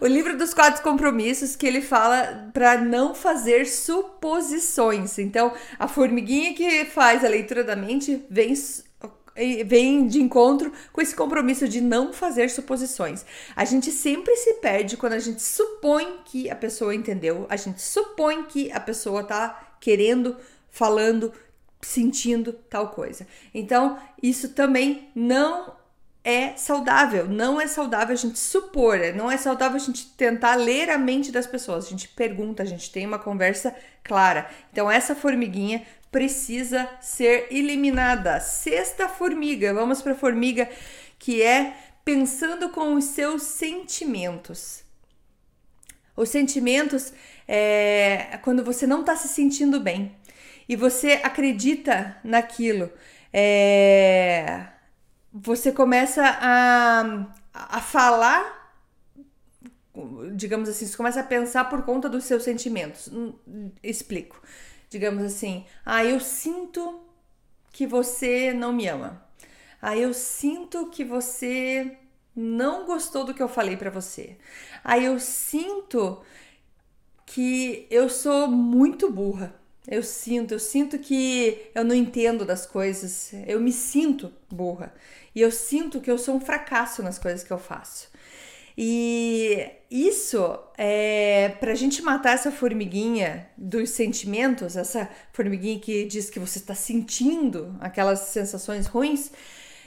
o 0.00 0.06
livro 0.06 0.36
dos 0.36 0.52
quatro 0.52 0.82
compromissos 0.82 1.56
que 1.56 1.66
ele 1.66 1.80
fala 1.80 2.50
para 2.52 2.80
não 2.80 3.14
fazer 3.14 3.66
suposições. 3.66 5.18
Então, 5.18 5.52
a 5.78 5.86
formiguinha 5.86 6.54
que 6.54 6.84
faz 6.86 7.24
a 7.24 7.28
leitura 7.28 7.62
da 7.62 7.76
mente 7.76 8.24
vem 8.28 8.54
vem 9.64 10.06
de 10.06 10.20
encontro 10.20 10.72
com 10.92 11.00
esse 11.00 11.14
compromisso 11.14 11.66
de 11.66 11.80
não 11.80 12.12
fazer 12.12 12.50
suposições. 12.50 13.24
A 13.56 13.64
gente 13.64 13.90
sempre 13.90 14.36
se 14.36 14.54
perde 14.54 14.96
quando 14.96 15.14
a 15.14 15.18
gente 15.18 15.40
supõe 15.40 16.18
que 16.24 16.50
a 16.50 16.56
pessoa 16.56 16.94
entendeu, 16.94 17.46
a 17.48 17.56
gente 17.56 17.80
supõe 17.80 18.44
que 18.44 18.70
a 18.72 18.80
pessoa 18.80 19.24
tá 19.24 19.76
querendo, 19.80 20.36
falando, 20.70 21.32
sentindo 21.80 22.52
tal 22.52 22.90
coisa. 22.90 23.26
Então, 23.54 23.98
isso 24.22 24.50
também 24.50 25.08
não 25.14 25.74
é 26.24 26.56
saudável. 26.56 27.28
Não 27.28 27.60
é 27.60 27.66
saudável 27.66 28.12
a 28.14 28.16
gente 28.16 28.38
supor, 28.38 29.00
é, 29.00 29.12
não 29.12 29.30
é 29.30 29.36
saudável 29.36 29.76
a 29.76 29.84
gente 29.84 30.06
tentar 30.10 30.54
ler 30.54 30.90
a 30.90 30.98
mente 30.98 31.32
das 31.32 31.46
pessoas. 31.46 31.86
A 31.86 31.90
gente 31.90 32.08
pergunta, 32.08 32.62
a 32.62 32.66
gente 32.66 32.90
tem 32.90 33.06
uma 33.06 33.18
conversa 33.18 33.74
clara. 34.04 34.48
Então, 34.70 34.90
essa 34.90 35.14
formiguinha 35.14 35.82
precisa 36.10 36.88
ser 37.00 37.48
eliminada. 37.50 38.38
Sexta 38.40 39.08
formiga, 39.08 39.72
vamos 39.72 40.02
para 40.02 40.12
a 40.12 40.16
formiga 40.16 40.68
que 41.18 41.42
é 41.42 41.74
pensando 42.04 42.68
com 42.68 42.94
os 42.94 43.04
seus 43.04 43.42
sentimentos. 43.42 44.82
Os 46.16 46.28
sentimentos 46.28 47.12
é 47.48 48.38
quando 48.42 48.62
você 48.62 48.86
não 48.86 49.00
está 49.00 49.16
se 49.16 49.28
sentindo 49.28 49.80
bem 49.80 50.14
e 50.68 50.76
você 50.76 51.20
acredita 51.22 52.16
naquilo. 52.22 52.90
É, 53.32 54.66
você 55.32 55.72
começa 55.72 56.22
a, 56.24 57.26
a 57.54 57.80
falar, 57.80 58.74
digamos 60.34 60.68
assim, 60.68 60.86
você 60.86 60.96
começa 60.96 61.20
a 61.20 61.24
pensar 61.24 61.64
por 61.68 61.82
conta 61.82 62.08
dos 62.08 62.24
seus 62.24 62.42
sentimentos. 62.42 63.08
Hum, 63.08 63.32
explico. 63.82 64.42
Digamos 64.90 65.22
assim, 65.24 65.64
ah, 65.86 66.04
eu 66.04 66.20
sinto 66.20 67.00
que 67.72 67.86
você 67.86 68.52
não 68.52 68.72
me 68.72 68.86
ama. 68.86 69.24
Ah, 69.80 69.96
eu 69.96 70.12
sinto 70.14 70.90
que 70.90 71.04
você 71.04 71.96
não 72.36 72.86
gostou 72.86 73.24
do 73.24 73.34
que 73.34 73.42
eu 73.42 73.48
falei 73.48 73.76
para 73.76 73.90
você. 73.90 74.36
Ah, 74.84 74.98
eu 74.98 75.18
sinto 75.18 76.22
que 77.26 77.86
eu 77.90 78.08
sou 78.08 78.48
muito 78.48 79.10
burra. 79.10 79.54
Eu 79.86 80.02
sinto, 80.02 80.54
eu 80.54 80.58
sinto 80.58 80.98
que 80.98 81.70
eu 81.74 81.84
não 81.84 81.94
entendo 81.94 82.44
das 82.44 82.66
coisas. 82.66 83.32
Eu 83.46 83.60
me 83.60 83.72
sinto 83.72 84.32
burra. 84.50 84.94
E 85.34 85.40
eu 85.40 85.50
sinto 85.50 86.00
que 86.00 86.10
eu 86.10 86.18
sou 86.18 86.36
um 86.36 86.40
fracasso 86.40 87.02
nas 87.02 87.18
coisas 87.18 87.42
que 87.42 87.52
eu 87.52 87.58
faço. 87.58 88.10
E 88.76 89.68
isso 89.90 90.58
é 90.78 91.50
pra 91.60 91.74
gente 91.74 92.00
matar 92.00 92.34
essa 92.34 92.50
formiguinha 92.50 93.46
dos 93.56 93.90
sentimentos, 93.90 94.76
essa 94.76 95.10
formiguinha 95.32 95.78
que 95.78 96.04
diz 96.06 96.30
que 96.30 96.38
você 96.38 96.58
está 96.58 96.74
sentindo 96.74 97.76
aquelas 97.80 98.20
sensações 98.20 98.86
ruins, 98.86 99.30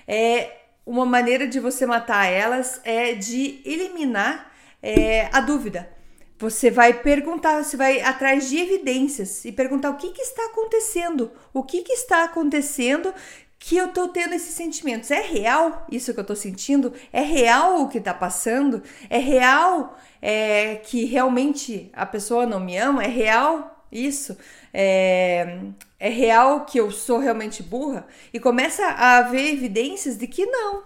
é 0.08 0.52
uma 0.86 1.06
maneira 1.06 1.48
de 1.48 1.60
você 1.60 1.86
matar 1.86 2.26
elas 2.26 2.80
é 2.84 3.14
de 3.16 3.60
eliminar 3.66 4.52
é, 4.84 5.30
a 5.34 5.42
dúvida. 5.42 5.95
Você 6.38 6.70
vai 6.70 6.94
perguntar, 6.94 7.64
você 7.64 7.78
vai 7.78 8.02
atrás 8.02 8.50
de 8.50 8.58
evidências 8.58 9.46
e 9.46 9.52
perguntar 9.52 9.90
o 9.90 9.96
que, 9.96 10.12
que 10.12 10.22
está 10.22 10.46
acontecendo, 10.48 11.32
o 11.54 11.64
que, 11.64 11.82
que 11.82 11.94
está 11.94 12.26
acontecendo 12.26 13.14
que 13.58 13.78
eu 13.78 13.88
tô 13.88 14.10
tendo 14.10 14.36
esses 14.36 14.54
sentimentos. 14.54 15.10
É 15.12 15.22
real 15.22 15.88
isso 15.90 16.14
que 16.14 16.20
eu 16.20 16.26
tô 16.26 16.36
sentindo? 16.36 16.94
É 17.12 17.22
real 17.22 17.82
o 17.82 17.90
que 17.90 18.00
tá 18.00 18.14
passando? 18.14 18.84
É 19.10 19.18
real 19.18 19.98
é, 20.22 20.76
que 20.76 21.06
realmente 21.06 21.90
a 21.94 22.06
pessoa 22.06 22.46
não 22.46 22.60
me 22.60 22.78
ama? 22.78 23.04
É 23.04 23.08
real 23.08 23.86
isso? 23.92 24.38
É, 24.74 25.60
é 26.00 26.10
real 26.10 26.66
que 26.66 26.80
eu 26.80 26.92
sou 26.92 27.18
realmente 27.18 27.64
burra? 27.64 28.06
E 28.34 28.40
começa 28.40 28.86
a 28.86 29.18
haver 29.18 29.54
evidências 29.54 30.18
de 30.18 30.28
que 30.28 30.46
não. 30.46 30.84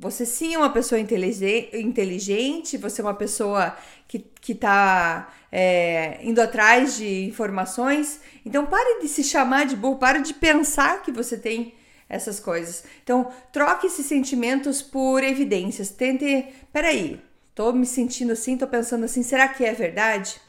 Você 0.00 0.24
sim 0.24 0.54
é 0.54 0.58
uma 0.58 0.70
pessoa 0.70 0.98
inteligente, 0.98 2.78
você 2.78 3.02
é 3.02 3.04
uma 3.04 3.12
pessoa 3.12 3.76
que, 4.08 4.18
que 4.18 4.54
tá 4.54 5.30
é, 5.52 6.18
indo 6.22 6.40
atrás 6.40 6.96
de 6.96 7.26
informações. 7.26 8.18
Então 8.44 8.64
pare 8.64 9.02
de 9.02 9.08
se 9.08 9.22
chamar 9.22 9.66
de 9.66 9.76
burro, 9.76 9.98
pare 9.98 10.22
de 10.22 10.32
pensar 10.32 11.02
que 11.02 11.12
você 11.12 11.36
tem 11.36 11.74
essas 12.08 12.40
coisas. 12.40 12.82
Então, 13.04 13.30
troque 13.52 13.86
esses 13.86 14.06
sentimentos 14.06 14.80
por 14.80 15.22
evidências. 15.22 15.90
Tente, 15.90 16.48
peraí, 16.72 17.20
tô 17.54 17.70
me 17.70 17.84
sentindo 17.84 18.32
assim, 18.32 18.56
tô 18.56 18.66
pensando 18.66 19.04
assim, 19.04 19.22
será 19.22 19.48
que 19.48 19.64
é 19.64 19.72
verdade? 19.74 20.40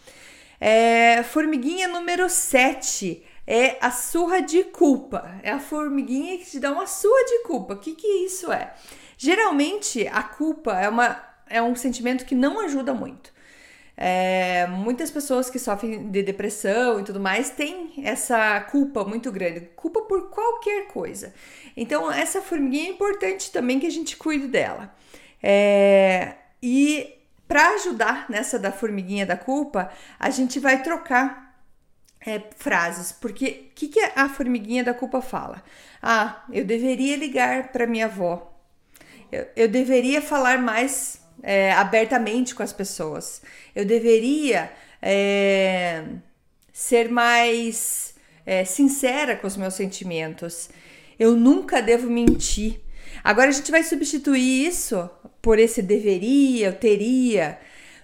É, 0.62 1.24
formiguinha 1.24 1.90
número 1.90 2.30
7 2.30 3.22
é 3.46 3.78
a 3.82 3.92
surra 3.92 4.42
de 4.42 4.64
culpa. 4.64 5.40
É 5.44 5.52
a 5.52 5.60
formiguinha 5.60 6.38
que 6.38 6.50
te 6.50 6.60
dá 6.60 6.72
uma 6.72 6.88
surra 6.88 7.26
de 7.26 7.44
culpa. 7.44 7.74
O 7.74 7.80
que, 7.80 7.96
que 7.96 8.08
isso 8.08 8.50
é? 8.50 8.74
Geralmente, 9.24 10.08
a 10.08 10.24
culpa 10.24 10.74
é, 10.80 10.90
uma, 10.90 11.24
é 11.48 11.62
um 11.62 11.76
sentimento 11.76 12.26
que 12.26 12.34
não 12.34 12.60
ajuda 12.60 12.92
muito. 12.92 13.32
É, 13.96 14.66
muitas 14.66 15.12
pessoas 15.12 15.48
que 15.48 15.60
sofrem 15.60 16.10
de 16.10 16.24
depressão 16.24 17.00
e 17.00 17.04
tudo 17.04 17.20
mais 17.20 17.52
têm 17.52 17.94
essa 18.04 18.60
culpa 18.62 19.04
muito 19.04 19.32
grande, 19.32 19.70
culpa 19.76 20.02
por 20.02 20.32
qualquer 20.32 20.88
coisa. 20.88 21.36
Então, 21.78 22.12
essa 22.12 22.42
formiguinha 22.42 22.88
é 22.88 22.94
importante 22.94 23.52
também 23.52 23.80
que 23.80 23.86
a 23.86 23.92
gente 23.92 24.18
cuide 24.18 24.48
dela. 24.48 24.92
É, 25.44 26.34
e 26.60 27.14
para 27.48 27.76
ajudar 27.76 28.26
nessa 28.28 28.58
da 28.58 28.72
formiguinha 28.72 29.24
da 29.24 29.38
culpa, 29.38 29.92
a 30.18 30.32
gente 30.32 30.60
vai 30.60 30.82
trocar 30.82 31.62
é, 32.26 32.42
frases, 32.58 33.12
porque 33.12 33.70
o 33.70 33.76
que, 33.76 33.88
que 33.88 34.00
a 34.16 34.28
formiguinha 34.28 34.84
da 34.84 34.96
culpa 34.96 35.22
fala? 35.22 35.64
Ah, 36.02 36.44
eu 36.52 36.66
deveria 36.66 37.16
ligar 37.16 37.72
para 37.72 37.86
minha 37.86 38.08
avó. 38.08 38.51
Eu, 39.32 39.48
eu 39.56 39.68
deveria 39.68 40.22
falar 40.22 40.60
mais 40.62 41.22
é, 41.42 41.72
abertamente 41.74 42.54
com 42.54 42.64
as 42.64 42.74
pessoas. 42.74 43.42
Eu 43.76 43.86
deveria 43.86 44.72
é, 45.02 46.04
ser 46.74 47.10
mais 47.10 48.16
é, 48.46 48.66
sincera 48.66 49.36
com 49.36 49.48
os 49.48 49.58
meus 49.58 49.74
sentimentos. 49.74 50.70
Eu 51.20 51.36
nunca 51.36 51.82
devo 51.82 52.10
mentir. 52.10 52.82
Agora 53.24 53.50
a 53.50 53.54
gente 53.54 53.72
vai 53.72 53.84
substituir 53.84 54.68
isso 54.68 55.10
por 55.42 55.60
esse 55.60 55.82
deveria, 55.82 56.68
eu 56.68 56.74
teria. 56.74 57.60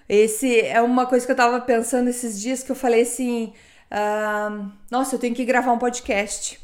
Esse 0.08 0.60
é 0.60 0.80
uma 0.80 1.06
coisa 1.06 1.26
que 1.26 1.32
eu 1.32 1.36
tava 1.36 1.60
pensando 1.60 2.08
esses 2.08 2.40
dias 2.40 2.62
que 2.62 2.70
eu 2.70 2.76
falei 2.76 3.02
assim: 3.02 3.52
ah, 3.90 4.70
nossa, 4.90 5.14
eu 5.14 5.18
tenho 5.18 5.34
que 5.34 5.44
gravar 5.44 5.72
um 5.72 5.78
podcast. 5.78 6.58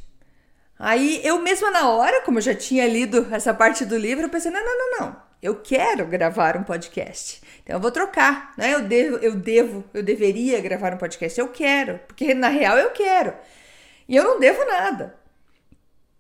Aí 0.78 1.20
eu 1.24 1.40
mesma 1.40 1.70
na 1.70 1.88
hora, 1.90 2.22
como 2.22 2.38
eu 2.38 2.42
já 2.42 2.54
tinha 2.54 2.86
lido 2.86 3.26
essa 3.30 3.54
parte 3.54 3.84
do 3.84 3.96
livro, 3.96 4.24
eu 4.24 4.30
pensei: 4.30 4.50
não, 4.50 4.64
não, 4.64 4.78
não, 4.78 5.00
não 5.00 5.24
eu 5.44 5.56
quero 5.56 6.06
gravar 6.06 6.56
um 6.56 6.64
podcast. 6.64 7.42
Então 7.62 7.76
eu 7.76 7.80
vou 7.80 7.90
trocar, 7.90 8.54
né? 8.56 8.72
Eu 8.72 8.80
devo, 8.80 9.16
eu 9.18 9.34
devo, 9.34 9.84
eu 9.92 10.02
deveria 10.02 10.58
gravar 10.62 10.94
um 10.94 10.96
podcast. 10.96 11.38
Eu 11.38 11.48
quero, 11.48 12.00
porque 12.08 12.32
na 12.32 12.48
real 12.48 12.78
eu 12.78 12.88
quero. 12.92 13.34
E 14.08 14.16
eu 14.16 14.24
não 14.24 14.40
devo 14.40 14.64
nada. 14.64 15.14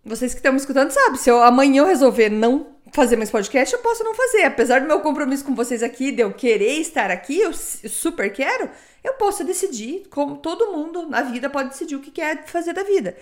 Vocês 0.04 0.34
que 0.34 0.40
estão 0.40 0.52
me 0.52 0.58
escutando 0.58 0.90
sabem, 0.90 1.16
se 1.16 1.30
eu 1.30 1.42
amanhã 1.42 1.80
eu 1.80 1.86
resolver 1.86 2.28
não 2.28 2.74
fazer 2.92 3.16
mais 3.16 3.30
podcast, 3.30 3.74
eu 3.74 3.80
posso 3.80 4.04
não 4.04 4.14
fazer. 4.14 4.44
Apesar 4.44 4.82
do 4.82 4.86
meu 4.86 5.00
compromisso 5.00 5.42
com 5.42 5.54
vocês 5.54 5.82
aqui, 5.82 6.12
de 6.12 6.20
eu 6.20 6.30
querer 6.34 6.74
estar 6.74 7.10
aqui, 7.10 7.40
eu 7.40 7.54
super 7.54 8.30
quero, 8.30 8.68
eu 9.02 9.14
posso 9.14 9.42
decidir, 9.42 10.06
como 10.10 10.36
todo 10.36 10.70
mundo 10.70 11.08
na 11.08 11.22
vida 11.22 11.48
pode 11.48 11.70
decidir 11.70 11.96
o 11.96 12.00
que 12.00 12.10
quer 12.10 12.44
fazer 12.44 12.74
da 12.74 12.82
vida. 12.82 13.16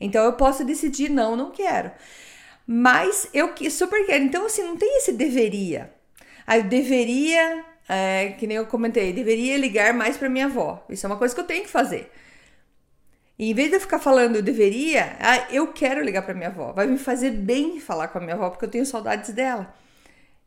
Então 0.00 0.24
eu 0.24 0.32
posso 0.34 0.64
decidir 0.64 1.10
não, 1.10 1.36
não 1.36 1.50
quero. 1.50 1.90
Mas 2.66 3.28
eu 3.32 3.52
super 3.70 4.04
quero. 4.04 4.24
Então, 4.24 4.44
assim, 4.46 4.62
não 4.62 4.76
tem 4.76 4.98
esse 4.98 5.12
deveria. 5.12 5.90
Aí 6.46 6.60
eu 6.60 6.64
deveria, 6.64 7.64
é, 7.88 8.34
que 8.38 8.46
nem 8.46 8.56
eu 8.58 8.66
comentei, 8.66 9.12
deveria 9.12 9.56
ligar 9.56 9.94
mais 9.94 10.16
para 10.16 10.28
minha 10.28 10.46
avó. 10.46 10.84
Isso 10.88 11.06
é 11.06 11.08
uma 11.08 11.16
coisa 11.16 11.34
que 11.34 11.40
eu 11.40 11.46
tenho 11.46 11.64
que 11.64 11.70
fazer. 11.70 12.10
E 13.38 13.50
em 13.50 13.54
vez 13.54 13.70
de 13.70 13.76
eu 13.76 13.80
ficar 13.80 13.98
falando 13.98 14.36
eu 14.36 14.42
deveria, 14.42 15.16
ah, 15.20 15.46
eu 15.50 15.68
quero 15.68 16.04
ligar 16.04 16.22
para 16.22 16.34
minha 16.34 16.48
avó. 16.48 16.72
Vai 16.72 16.86
me 16.86 16.98
fazer 16.98 17.30
bem 17.30 17.80
falar 17.80 18.08
com 18.08 18.18
a 18.18 18.20
minha 18.20 18.34
avó, 18.34 18.50
porque 18.50 18.64
eu 18.64 18.70
tenho 18.70 18.84
saudades 18.84 19.32
dela. 19.32 19.74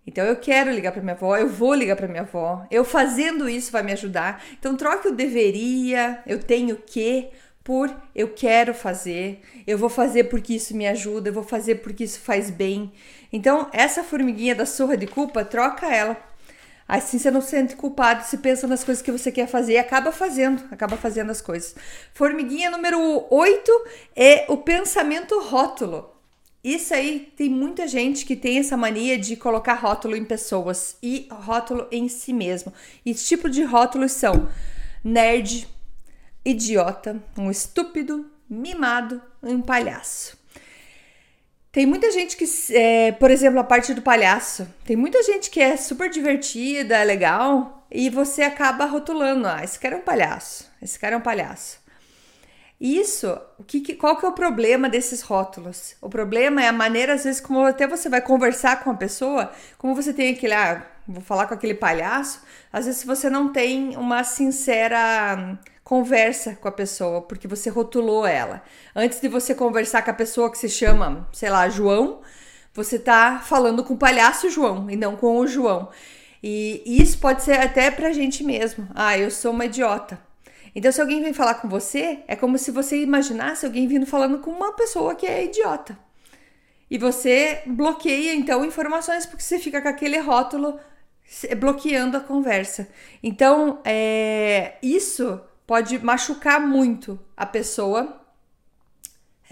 Então 0.06 0.26
eu 0.26 0.36
quero 0.36 0.72
ligar 0.72 0.92
para 0.92 1.02
minha 1.02 1.14
avó, 1.14 1.38
eu 1.38 1.48
vou 1.48 1.74
ligar 1.74 1.96
para 1.96 2.08
minha 2.08 2.22
avó. 2.22 2.68
Eu 2.70 2.84
fazendo 2.84 3.48
isso 3.48 3.72
vai 3.72 3.82
me 3.82 3.94
ajudar. 3.94 4.44
Então 4.60 4.76
troque 4.76 5.08
o 5.08 5.16
deveria, 5.16 6.22
eu 6.28 6.40
tenho 6.40 6.76
que 6.76 7.30
por 7.64 7.94
eu 8.16 8.30
quero 8.30 8.74
fazer, 8.74 9.42
eu 9.68 9.78
vou 9.78 9.90
fazer 9.90 10.26
porque 10.26 10.56
isso 10.56 10.76
me 10.76 10.88
ajuda, 10.88 11.30
eu 11.30 11.34
vou 11.34 11.44
fazer 11.44 11.76
porque 11.76 12.04
isso 12.04 12.20
faz 12.20 12.50
bem. 12.50 12.92
Então, 13.32 13.70
essa 13.72 14.04
formiguinha 14.04 14.56
da 14.56 14.66
surra 14.66 14.98
de 14.98 15.08
culpa, 15.08 15.46
troca 15.46 15.86
ela. 15.94 16.18
Assim 16.88 17.18
você 17.18 17.32
não 17.32 17.40
se 17.40 17.52
sente 17.52 17.76
culpado, 17.76 18.26
se 18.26 18.38
pensa 18.40 18.68
nas 18.68 18.84
coisas 18.84 19.02
que 19.02 19.12
você 19.12 19.32
quer 19.32 19.48
fazer 19.48 19.74
e 19.74 19.78
acaba 19.78 20.12
fazendo, 20.12 20.62
acaba 20.72 20.98
fazendo 20.98 21.32
as 21.32 21.40
coisas. 21.40 21.74
Formiguinha 22.14 22.70
número 22.70 23.26
8 23.30 23.72
é 24.14 24.46
o 24.50 24.58
pensamento 24.58 25.40
rótulo. 25.40 26.10
Isso 26.62 26.94
aí 26.94 27.32
tem 27.38 27.50
muita 27.50 27.88
gente 27.88 28.26
que 28.26 28.36
tem 28.36 28.60
essa 28.60 28.76
mania 28.76 29.18
de 29.18 29.36
colocar 29.36 29.76
rótulo 29.76 30.16
em 30.16 30.26
pessoas 30.26 30.98
e 31.02 31.28
rótulo 31.32 31.88
em 31.92 32.10
si 32.10 32.34
mesmo. 32.34 32.74
E 33.06 33.14
tipo 33.14 33.50
de 33.50 33.64
rótulos 33.64 34.12
são 34.12 34.50
nerd, 35.04 35.68
idiota, 36.44 37.22
um 37.38 37.50
estúpido, 37.52 38.30
mimado 38.50 39.22
e 39.44 39.54
um 39.54 39.62
palhaço. 39.62 40.38
Tem 41.72 41.86
muita 41.86 42.12
gente 42.12 42.36
que, 42.36 42.46
é, 42.76 43.14
por 43.14 43.32
exemplo, 43.32 43.60
a 43.60 43.64
parte 43.64 43.94
do 43.94 44.02
palhaço, 44.02 44.68
tem 44.86 44.96
muita 44.96 45.24
gente 45.24 45.50
que 45.50 45.62
é 45.62 45.78
super 45.78 46.10
divertida, 46.10 47.02
legal, 47.04 47.88
e 47.90 48.10
você 48.10 48.42
acaba 48.44 48.86
rotulando, 48.86 49.48
ah, 49.48 49.64
esse 49.64 49.80
cara 49.80 49.96
é 49.96 49.98
um 49.98 50.04
palhaço, 50.04 50.70
esse 50.82 51.00
cara 51.00 51.16
é 51.16 51.18
um 51.18 51.22
palhaço. 51.22 51.81
Isso, 52.82 53.40
o 53.60 53.64
que, 53.64 53.94
qual 53.94 54.18
que 54.18 54.26
é 54.26 54.30
o 54.30 54.32
problema 54.32 54.90
desses 54.90 55.22
rótulos? 55.22 55.96
O 56.02 56.10
problema 56.10 56.64
é 56.64 56.68
a 56.68 56.74
maneira, 56.74 57.14
às 57.14 57.24
vezes, 57.26 57.40
como 57.40 57.64
até 57.64 57.86
você 57.86 58.10
vai 58.10 58.22
conversar 58.22 58.84
com 58.84 58.90
a 58.90 58.96
pessoa, 58.96 59.52
como 59.78 59.94
você 59.94 60.12
tem 60.12 60.34
aquele, 60.34 60.56
ah, 60.56 60.84
vou 61.08 61.22
falar 61.22 61.46
com 61.46 61.54
aquele 61.54 61.76
palhaço, 61.76 62.42
às 62.74 62.88
vezes 62.88 63.04
você 63.04 63.30
não 63.30 63.54
tem 63.54 63.96
uma 63.96 64.24
sincera 64.24 65.60
conversa 65.84 66.56
com 66.56 66.68
a 66.68 66.72
pessoa, 66.72 67.22
porque 67.22 67.48
você 67.48 67.70
rotulou 67.70 68.26
ela. 68.26 68.64
Antes 68.96 69.22
de 69.22 69.28
você 69.28 69.54
conversar 69.54 70.02
com 70.02 70.10
a 70.10 70.16
pessoa 70.16 70.52
que 70.52 70.58
se 70.58 70.68
chama, 70.68 71.30
sei 71.32 71.52
lá, 71.52 71.70
João, 71.70 72.22
você 72.74 72.98
tá 72.98 73.44
falando 73.46 73.84
com 73.84 73.94
o 73.94 73.98
palhaço 73.98 74.50
João 74.50 74.90
e 74.90 74.96
não 74.96 75.16
com 75.16 75.38
o 75.38 75.46
João. 75.46 75.90
E 76.42 76.82
isso 76.88 77.20
pode 77.20 77.44
ser 77.44 77.60
até 77.60 77.92
pra 77.92 78.12
gente 78.12 78.44
mesmo. 78.44 78.88
Ah, 78.96 79.16
eu 79.16 79.30
sou 79.30 79.52
uma 79.52 79.66
idiota. 79.66 80.31
Então, 80.74 80.92
se 80.92 81.02
alguém 81.02 81.22
vem 81.22 81.34
falar 81.34 81.56
com 81.56 81.68
você, 81.68 82.20
é 82.28 82.36
como 82.36 82.58
se 82.58 82.72
você 82.72 83.02
imaginasse 83.02 83.66
alguém 83.66 83.88
vindo 83.88 84.06
falando 84.06 84.40
com 84.40 84.52
uma 84.52 84.74
pessoa 84.74 85.16
que 85.16 85.26
é 85.26 85.44
idiota. 85.46 85.98
E 86.90 86.98
você 86.98 87.62
bloqueia, 87.66 88.34
então, 88.34 88.66
informações 88.66 89.26
porque 89.26 89.44
você 89.44 89.60
fica 89.60 89.82
com 89.82 89.88
aquele 89.88 90.18
rótulo 90.18 90.80
bloqueando 91.58 92.18
a 92.18 92.22
conversa. 92.22 92.90
Então, 93.24 93.80
é, 93.86 94.76
isso 94.82 95.40
pode 95.66 96.00
machucar 96.00 96.60
muito 96.60 97.20
a 97.36 97.46
pessoa 97.46 98.21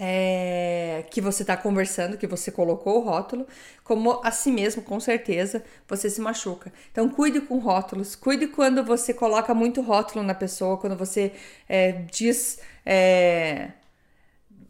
é, 0.02 1.04
que 1.10 1.20
você 1.20 1.42
está 1.42 1.58
conversando, 1.58 2.16
que 2.16 2.26
você 2.26 2.50
colocou 2.50 3.02
o 3.02 3.04
rótulo, 3.04 3.46
como 3.84 4.18
a 4.24 4.30
si 4.30 4.50
mesmo, 4.50 4.80
com 4.80 4.98
certeza, 4.98 5.62
você 5.86 6.08
se 6.08 6.22
machuca. 6.22 6.72
Então, 6.90 7.06
cuide 7.10 7.42
com 7.42 7.58
rótulos, 7.58 8.16
cuide 8.16 8.46
quando 8.46 8.82
você 8.82 9.12
coloca 9.12 9.52
muito 9.52 9.82
rótulo 9.82 10.24
na 10.24 10.32
pessoa, 10.34 10.78
quando 10.78 10.96
você 10.96 11.32
é, 11.68 11.92
diz. 12.10 12.60
É, 12.86 13.72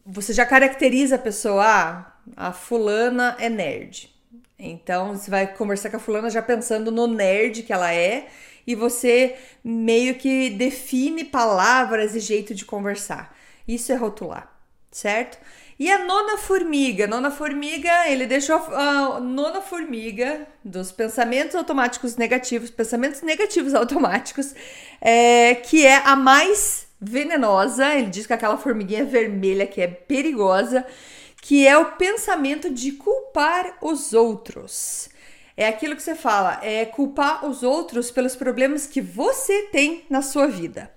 você 0.05 0.33
já 0.33 0.45
caracteriza 0.45 1.15
a 1.15 1.19
pessoa, 1.19 1.65
ah, 1.65 2.13
a 2.37 2.53
fulana 2.53 3.37
é 3.39 3.49
nerd. 3.49 4.13
Então, 4.59 5.17
você 5.17 5.31
vai 5.31 5.55
conversar 5.55 5.91
com 5.91 5.97
a 5.97 6.01
fulana 6.01 6.29
já 6.29 6.43
pensando 6.43 6.91
no 6.91 7.07
nerd 7.07 7.63
que 7.63 7.73
ela 7.73 7.95
é, 7.95 8.27
e 8.67 8.75
você 8.75 9.37
meio 9.63 10.17
que 10.17 10.51
define 10.51 11.25
palavras 11.25 12.17
e 12.17 12.21
jeito 12.21 12.53
de 12.53 12.65
conversar. 12.65 13.33
Isso 13.69 13.93
é 13.93 13.95
rotular, 13.95 14.60
certo? 14.91 15.39
E 15.79 15.91
a 15.91 16.05
nona 16.05 16.37
formiga? 16.37 17.07
Nona 17.07 17.31
formiga, 17.31 18.07
ele 18.07 18.27
deixou 18.27 18.57
a 18.57 19.19
nona 19.19 19.63
formiga 19.63 20.47
dos 20.63 20.93
pensamentos 20.93 21.55
automáticos 21.55 22.17
negativos, 22.17 22.71
pensamentos 22.71 23.23
negativos 23.23 23.73
automáticos, 23.75 24.55
é, 25.01 25.55
que 25.55 25.87
é 25.87 25.97
a 26.05 26.15
mais 26.15 26.87
venenosa. 27.01 27.95
Ele 27.95 28.11
diz 28.11 28.27
que 28.27 28.33
aquela 28.33 28.59
formiguinha 28.59 29.05
vermelha 29.05 29.67
que 29.67 29.81
é 29.81 29.87
perigosa, 29.87 30.85
que 31.41 31.67
é 31.67 31.79
o 31.79 31.93
pensamento 31.93 32.69
de 32.69 32.93
culpar 32.93 33.79
os 33.81 34.13
outros. 34.13 35.09
É 35.57 35.67
aquilo 35.67 35.97
que 35.97 36.03
você 36.03 36.15
fala, 36.15 36.59
é 36.63 36.85
culpar 36.85 37.47
os 37.47 37.63
outros 37.63 38.11
pelos 38.11 38.37
problemas 38.37 38.87
que 38.87 39.01
você 39.01 39.63
tem 39.73 40.05
na 40.11 40.23
sua 40.23 40.47
vida. 40.47 40.91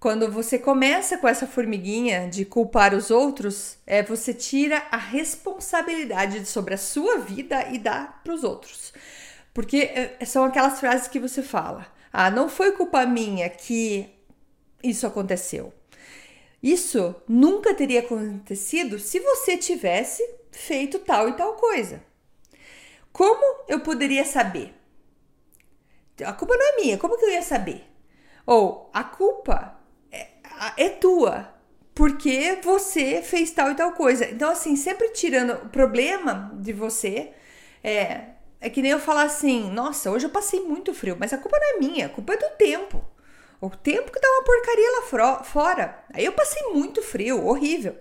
Quando 0.00 0.30
você 0.30 0.60
começa 0.60 1.18
com 1.18 1.26
essa 1.26 1.44
formiguinha 1.44 2.28
de 2.28 2.44
culpar 2.44 2.94
os 2.94 3.10
outros, 3.10 3.78
é 3.84 4.00
você 4.00 4.32
tira 4.32 4.86
a 4.92 4.96
responsabilidade 4.96 6.46
sobre 6.46 6.74
a 6.74 6.78
sua 6.78 7.18
vida 7.18 7.68
e 7.72 7.78
dá 7.78 8.06
para 8.22 8.32
os 8.32 8.44
outros. 8.44 8.92
Porque 9.52 9.90
é, 9.92 10.24
são 10.24 10.44
aquelas 10.44 10.78
frases 10.78 11.08
que 11.08 11.18
você 11.18 11.42
fala: 11.42 11.84
"Ah, 12.12 12.30
não 12.30 12.48
foi 12.48 12.70
culpa 12.72 13.04
minha 13.06 13.50
que 13.50 14.08
isso 14.84 15.04
aconteceu". 15.04 15.72
Isso 16.62 17.14
nunca 17.28 17.74
teria 17.74 18.00
acontecido 18.00 19.00
se 19.00 19.18
você 19.18 19.56
tivesse 19.56 20.22
feito 20.52 21.00
tal 21.00 21.28
e 21.28 21.32
tal 21.32 21.54
coisa. 21.54 22.00
Como 23.12 23.64
eu 23.68 23.80
poderia 23.80 24.24
saber? 24.24 24.74
A 26.24 26.32
culpa 26.32 26.56
não 26.56 26.66
é 26.74 26.76
minha, 26.76 26.98
como 26.98 27.16
que 27.18 27.24
eu 27.24 27.30
ia 27.30 27.42
saber? 27.42 27.84
Ou 28.46 28.90
a 28.92 29.04
culpa 29.04 29.77
é 30.76 30.88
tua, 30.88 31.48
porque 31.94 32.58
você 32.62 33.22
fez 33.22 33.50
tal 33.50 33.70
e 33.70 33.74
tal 33.74 33.92
coisa. 33.92 34.24
Então, 34.26 34.50
assim, 34.50 34.76
sempre 34.76 35.08
tirando 35.10 35.52
o 35.52 35.68
problema 35.68 36.50
de 36.54 36.72
você, 36.72 37.32
é, 37.82 38.20
é 38.60 38.70
que 38.70 38.82
nem 38.82 38.92
eu 38.92 39.00
falar 39.00 39.22
assim: 39.22 39.70
nossa, 39.70 40.10
hoje 40.10 40.26
eu 40.26 40.30
passei 40.30 40.60
muito 40.60 40.94
frio, 40.94 41.16
mas 41.18 41.32
a 41.32 41.38
culpa 41.38 41.58
não 41.58 41.76
é 41.76 41.78
minha, 41.78 42.06
a 42.06 42.08
culpa 42.08 42.34
é 42.34 42.36
do 42.36 42.50
tempo. 42.56 43.04
O 43.60 43.70
tempo 43.70 44.12
que 44.12 44.20
tá 44.20 44.28
uma 44.28 44.44
porcaria 44.44 44.90
lá 44.92 45.42
fora. 45.42 46.04
Aí 46.12 46.24
eu 46.24 46.32
passei 46.32 46.62
muito 46.72 47.02
frio, 47.02 47.44
horrível. 47.44 47.96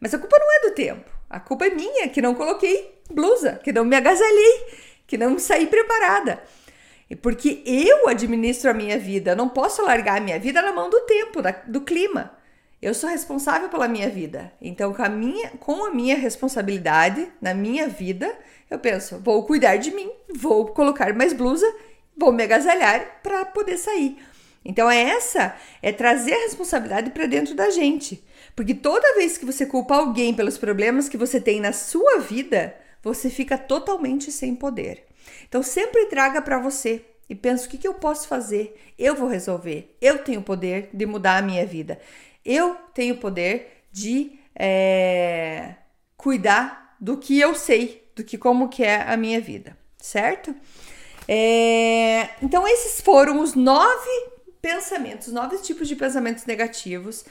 Mas 0.00 0.12
a 0.12 0.18
culpa 0.18 0.36
não 0.38 0.56
é 0.56 0.68
do 0.68 0.74
tempo. 0.74 1.08
A 1.30 1.38
culpa 1.38 1.66
é 1.66 1.70
minha, 1.70 2.08
que 2.08 2.20
não 2.20 2.34
coloquei 2.34 3.00
blusa, 3.10 3.60
que 3.62 3.72
não 3.72 3.84
me 3.84 3.94
agasalhei, 3.94 4.66
que 5.06 5.16
não 5.16 5.38
saí 5.38 5.68
preparada. 5.68 6.42
Porque 7.14 7.62
eu 7.64 8.08
administro 8.08 8.70
a 8.70 8.74
minha 8.74 8.98
vida, 8.98 9.34
não 9.34 9.48
posso 9.48 9.82
largar 9.82 10.18
a 10.18 10.20
minha 10.20 10.40
vida 10.40 10.60
na 10.60 10.72
mão 10.72 10.90
do 10.90 11.00
tempo, 11.02 11.40
da, 11.40 11.52
do 11.52 11.80
clima. 11.80 12.32
Eu 12.82 12.92
sou 12.92 13.08
responsável 13.08 13.68
pela 13.68 13.86
minha 13.88 14.08
vida. 14.08 14.52
Então, 14.60 14.92
com 14.92 15.02
a 15.02 15.08
minha, 15.08 15.50
com 15.50 15.84
a 15.86 15.94
minha 15.94 16.16
responsabilidade 16.16 17.30
na 17.40 17.54
minha 17.54 17.88
vida, 17.88 18.36
eu 18.68 18.78
penso, 18.78 19.18
vou 19.20 19.44
cuidar 19.44 19.76
de 19.76 19.92
mim, 19.92 20.10
vou 20.34 20.66
colocar 20.66 21.14
mais 21.14 21.32
blusa, 21.32 21.66
vou 22.16 22.32
me 22.32 22.42
agasalhar 22.42 23.20
para 23.22 23.44
poder 23.44 23.78
sair. 23.78 24.18
Então, 24.64 24.90
é 24.90 25.00
essa 25.00 25.56
é 25.80 25.92
trazer 25.92 26.34
a 26.34 26.42
responsabilidade 26.42 27.10
para 27.10 27.26
dentro 27.26 27.54
da 27.54 27.70
gente. 27.70 28.22
Porque 28.56 28.74
toda 28.74 29.14
vez 29.14 29.38
que 29.38 29.46
você 29.46 29.64
culpa 29.64 29.94
alguém 29.94 30.34
pelos 30.34 30.58
problemas 30.58 31.08
que 31.08 31.16
você 31.16 31.40
tem 31.40 31.60
na 31.60 31.72
sua 31.72 32.18
vida, 32.18 32.74
você 33.02 33.30
fica 33.30 33.56
totalmente 33.56 34.32
sem 34.32 34.54
poder. 34.56 35.06
Então 35.48 35.62
sempre 35.62 36.06
traga 36.06 36.40
para 36.42 36.58
você 36.58 37.04
e 37.28 37.34
pensa 37.34 37.66
o 37.66 37.68
que, 37.68 37.78
que 37.78 37.88
eu 37.88 37.94
posso 37.94 38.28
fazer. 38.28 38.80
Eu 38.98 39.14
vou 39.14 39.28
resolver. 39.28 39.96
Eu 40.00 40.18
tenho 40.18 40.40
o 40.40 40.44
poder 40.44 40.90
de 40.92 41.06
mudar 41.06 41.38
a 41.38 41.42
minha 41.42 41.66
vida. 41.66 42.00
Eu 42.44 42.74
tenho 42.94 43.14
o 43.14 43.18
poder 43.18 43.84
de 43.90 44.38
é, 44.54 45.74
cuidar 46.16 46.96
do 47.00 47.16
que 47.16 47.38
eu 47.38 47.54
sei, 47.54 48.10
do 48.14 48.24
que 48.24 48.38
como 48.38 48.68
que 48.68 48.82
é 48.82 49.02
a 49.02 49.16
minha 49.16 49.40
vida, 49.40 49.76
certo? 49.98 50.54
É, 51.28 52.30
então 52.42 52.66
esses 52.66 53.00
foram 53.00 53.40
os 53.40 53.54
nove 53.54 54.36
pensamentos, 54.62 55.32
nove 55.32 55.58
tipos 55.58 55.88
de 55.88 55.96
pensamentos 55.96 56.44
negativos. 56.46 57.24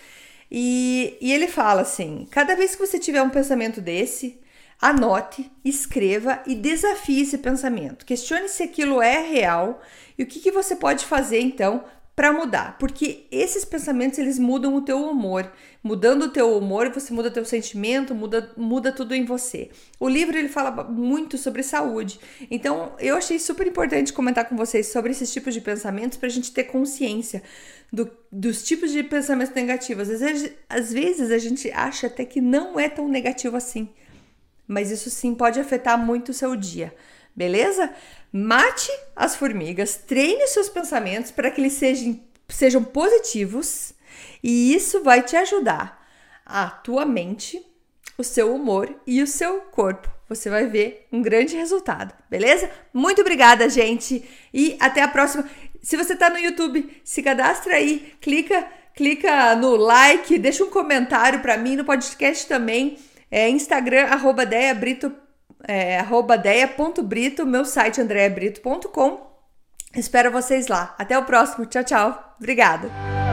E, 0.51 1.17
e 1.19 1.33
ele 1.33 1.47
fala 1.47 1.81
assim: 1.81 2.27
cada 2.29 2.55
vez 2.55 2.75
que 2.75 2.85
você 2.85 2.99
tiver 2.99 3.21
um 3.21 3.29
pensamento 3.29 3.81
desse, 3.81 4.39
Anote, 4.81 5.49
escreva 5.63 6.41
e 6.45 6.53
desafie 6.53 7.21
esse 7.21 7.37
pensamento. 7.37 8.05
Questione 8.05 8.49
se 8.49 8.63
aquilo 8.63 9.01
é 9.01 9.21
real 9.21 9.81
e 10.17 10.23
o 10.23 10.25
que, 10.25 10.39
que 10.39 10.51
você 10.51 10.75
pode 10.75 11.05
fazer 11.05 11.39
então 11.39 11.83
para 12.15 12.31
mudar, 12.31 12.77
porque 12.77 13.27
esses 13.29 13.65
pensamentos 13.65 14.17
eles 14.17 14.39
mudam 14.39 14.73
o 14.75 14.81
teu 14.81 15.03
humor. 15.03 15.51
Mudando 15.83 16.23
o 16.23 16.29
teu 16.29 16.57
humor, 16.57 16.89
você 16.89 17.13
muda 17.13 17.29
teu 17.29 17.43
sentimento, 17.43 18.15
muda, 18.15 18.51
muda 18.55 18.91
tudo 18.91 19.13
em 19.13 19.25
você. 19.25 19.69
O 19.99 20.07
livro 20.07 20.37
ele 20.37 20.47
fala 20.47 20.71
muito 20.85 21.37
sobre 21.37 21.61
saúde. 21.61 22.19
Então, 22.49 22.93
eu 22.99 23.17
achei 23.17 23.37
super 23.37 23.67
importante 23.67 24.13
comentar 24.13 24.47
com 24.47 24.55
vocês 24.55 24.87
sobre 24.87 25.11
esses 25.11 25.31
tipos 25.31 25.53
de 25.53 25.59
pensamentos 25.59 26.17
para 26.17 26.27
a 26.27 26.31
gente 26.31 26.53
ter 26.53 26.63
consciência 26.63 27.43
do, 27.91 28.09
dos 28.31 28.63
tipos 28.63 28.91
de 28.91 29.03
pensamentos 29.03 29.53
negativos. 29.53 30.09
Às 30.09 30.21
vezes, 30.21 30.53
às 30.69 30.93
vezes 30.93 31.31
a 31.31 31.37
gente 31.37 31.69
acha 31.71 32.07
até 32.07 32.23
que 32.23 32.39
não 32.39 32.79
é 32.79 32.87
tão 32.87 33.09
negativo 33.09 33.57
assim 33.57 33.89
mas 34.67 34.91
isso 34.91 35.09
sim 35.09 35.33
pode 35.33 35.59
afetar 35.59 35.97
muito 35.97 36.29
o 36.29 36.33
seu 36.33 36.55
dia, 36.55 36.93
beleza? 37.35 37.93
Mate 38.31 38.91
as 39.15 39.35
formigas, 39.35 39.95
treine 39.95 40.47
seus 40.47 40.69
pensamentos 40.69 41.31
para 41.31 41.49
que 41.49 41.61
eles 41.61 41.73
sejam, 41.73 42.19
sejam 42.49 42.83
positivos 42.83 43.93
e 44.43 44.73
isso 44.75 45.03
vai 45.03 45.21
te 45.21 45.35
ajudar 45.35 46.05
a 46.45 46.69
tua 46.69 47.05
mente, 47.05 47.65
o 48.17 48.23
seu 48.23 48.53
humor 48.53 48.93
e 49.05 49.21
o 49.21 49.27
seu 49.27 49.61
corpo. 49.61 50.09
Você 50.27 50.49
vai 50.49 50.65
ver 50.65 51.07
um 51.11 51.21
grande 51.21 51.55
resultado, 51.55 52.13
beleza? 52.29 52.69
Muito 52.93 53.21
obrigada, 53.21 53.69
gente, 53.69 54.27
e 54.53 54.75
até 54.79 55.01
a 55.01 55.07
próxima. 55.07 55.47
Se 55.81 55.95
você 55.95 56.13
está 56.13 56.29
no 56.29 56.39
YouTube, 56.39 57.01
se 57.03 57.21
cadastra 57.21 57.75
aí, 57.75 58.13
clica, 58.19 58.67
clica 58.95 59.55
no 59.55 59.75
like, 59.75 60.39
deixa 60.39 60.63
um 60.63 60.69
comentário 60.69 61.41
para 61.41 61.57
mim 61.57 61.75
no 61.75 61.85
podcast 61.85 62.47
também. 62.47 62.97
É 63.35 63.49
Instagram, 63.49 64.05
arroba 64.05 64.45
Deia 64.45 64.73
Brito, 64.73 65.11
é, 65.67 65.99
arroba 65.99 66.37
meu 67.45 67.65
site 67.65 67.99
andreabrito.com. 67.99 69.27
Espero 69.93 70.31
vocês 70.31 70.69
lá. 70.69 70.95
Até 70.97 71.19
o 71.19 71.25
próximo. 71.25 71.65
Tchau, 71.65 71.83
tchau. 71.83 72.35
Obrigada. 72.39 73.24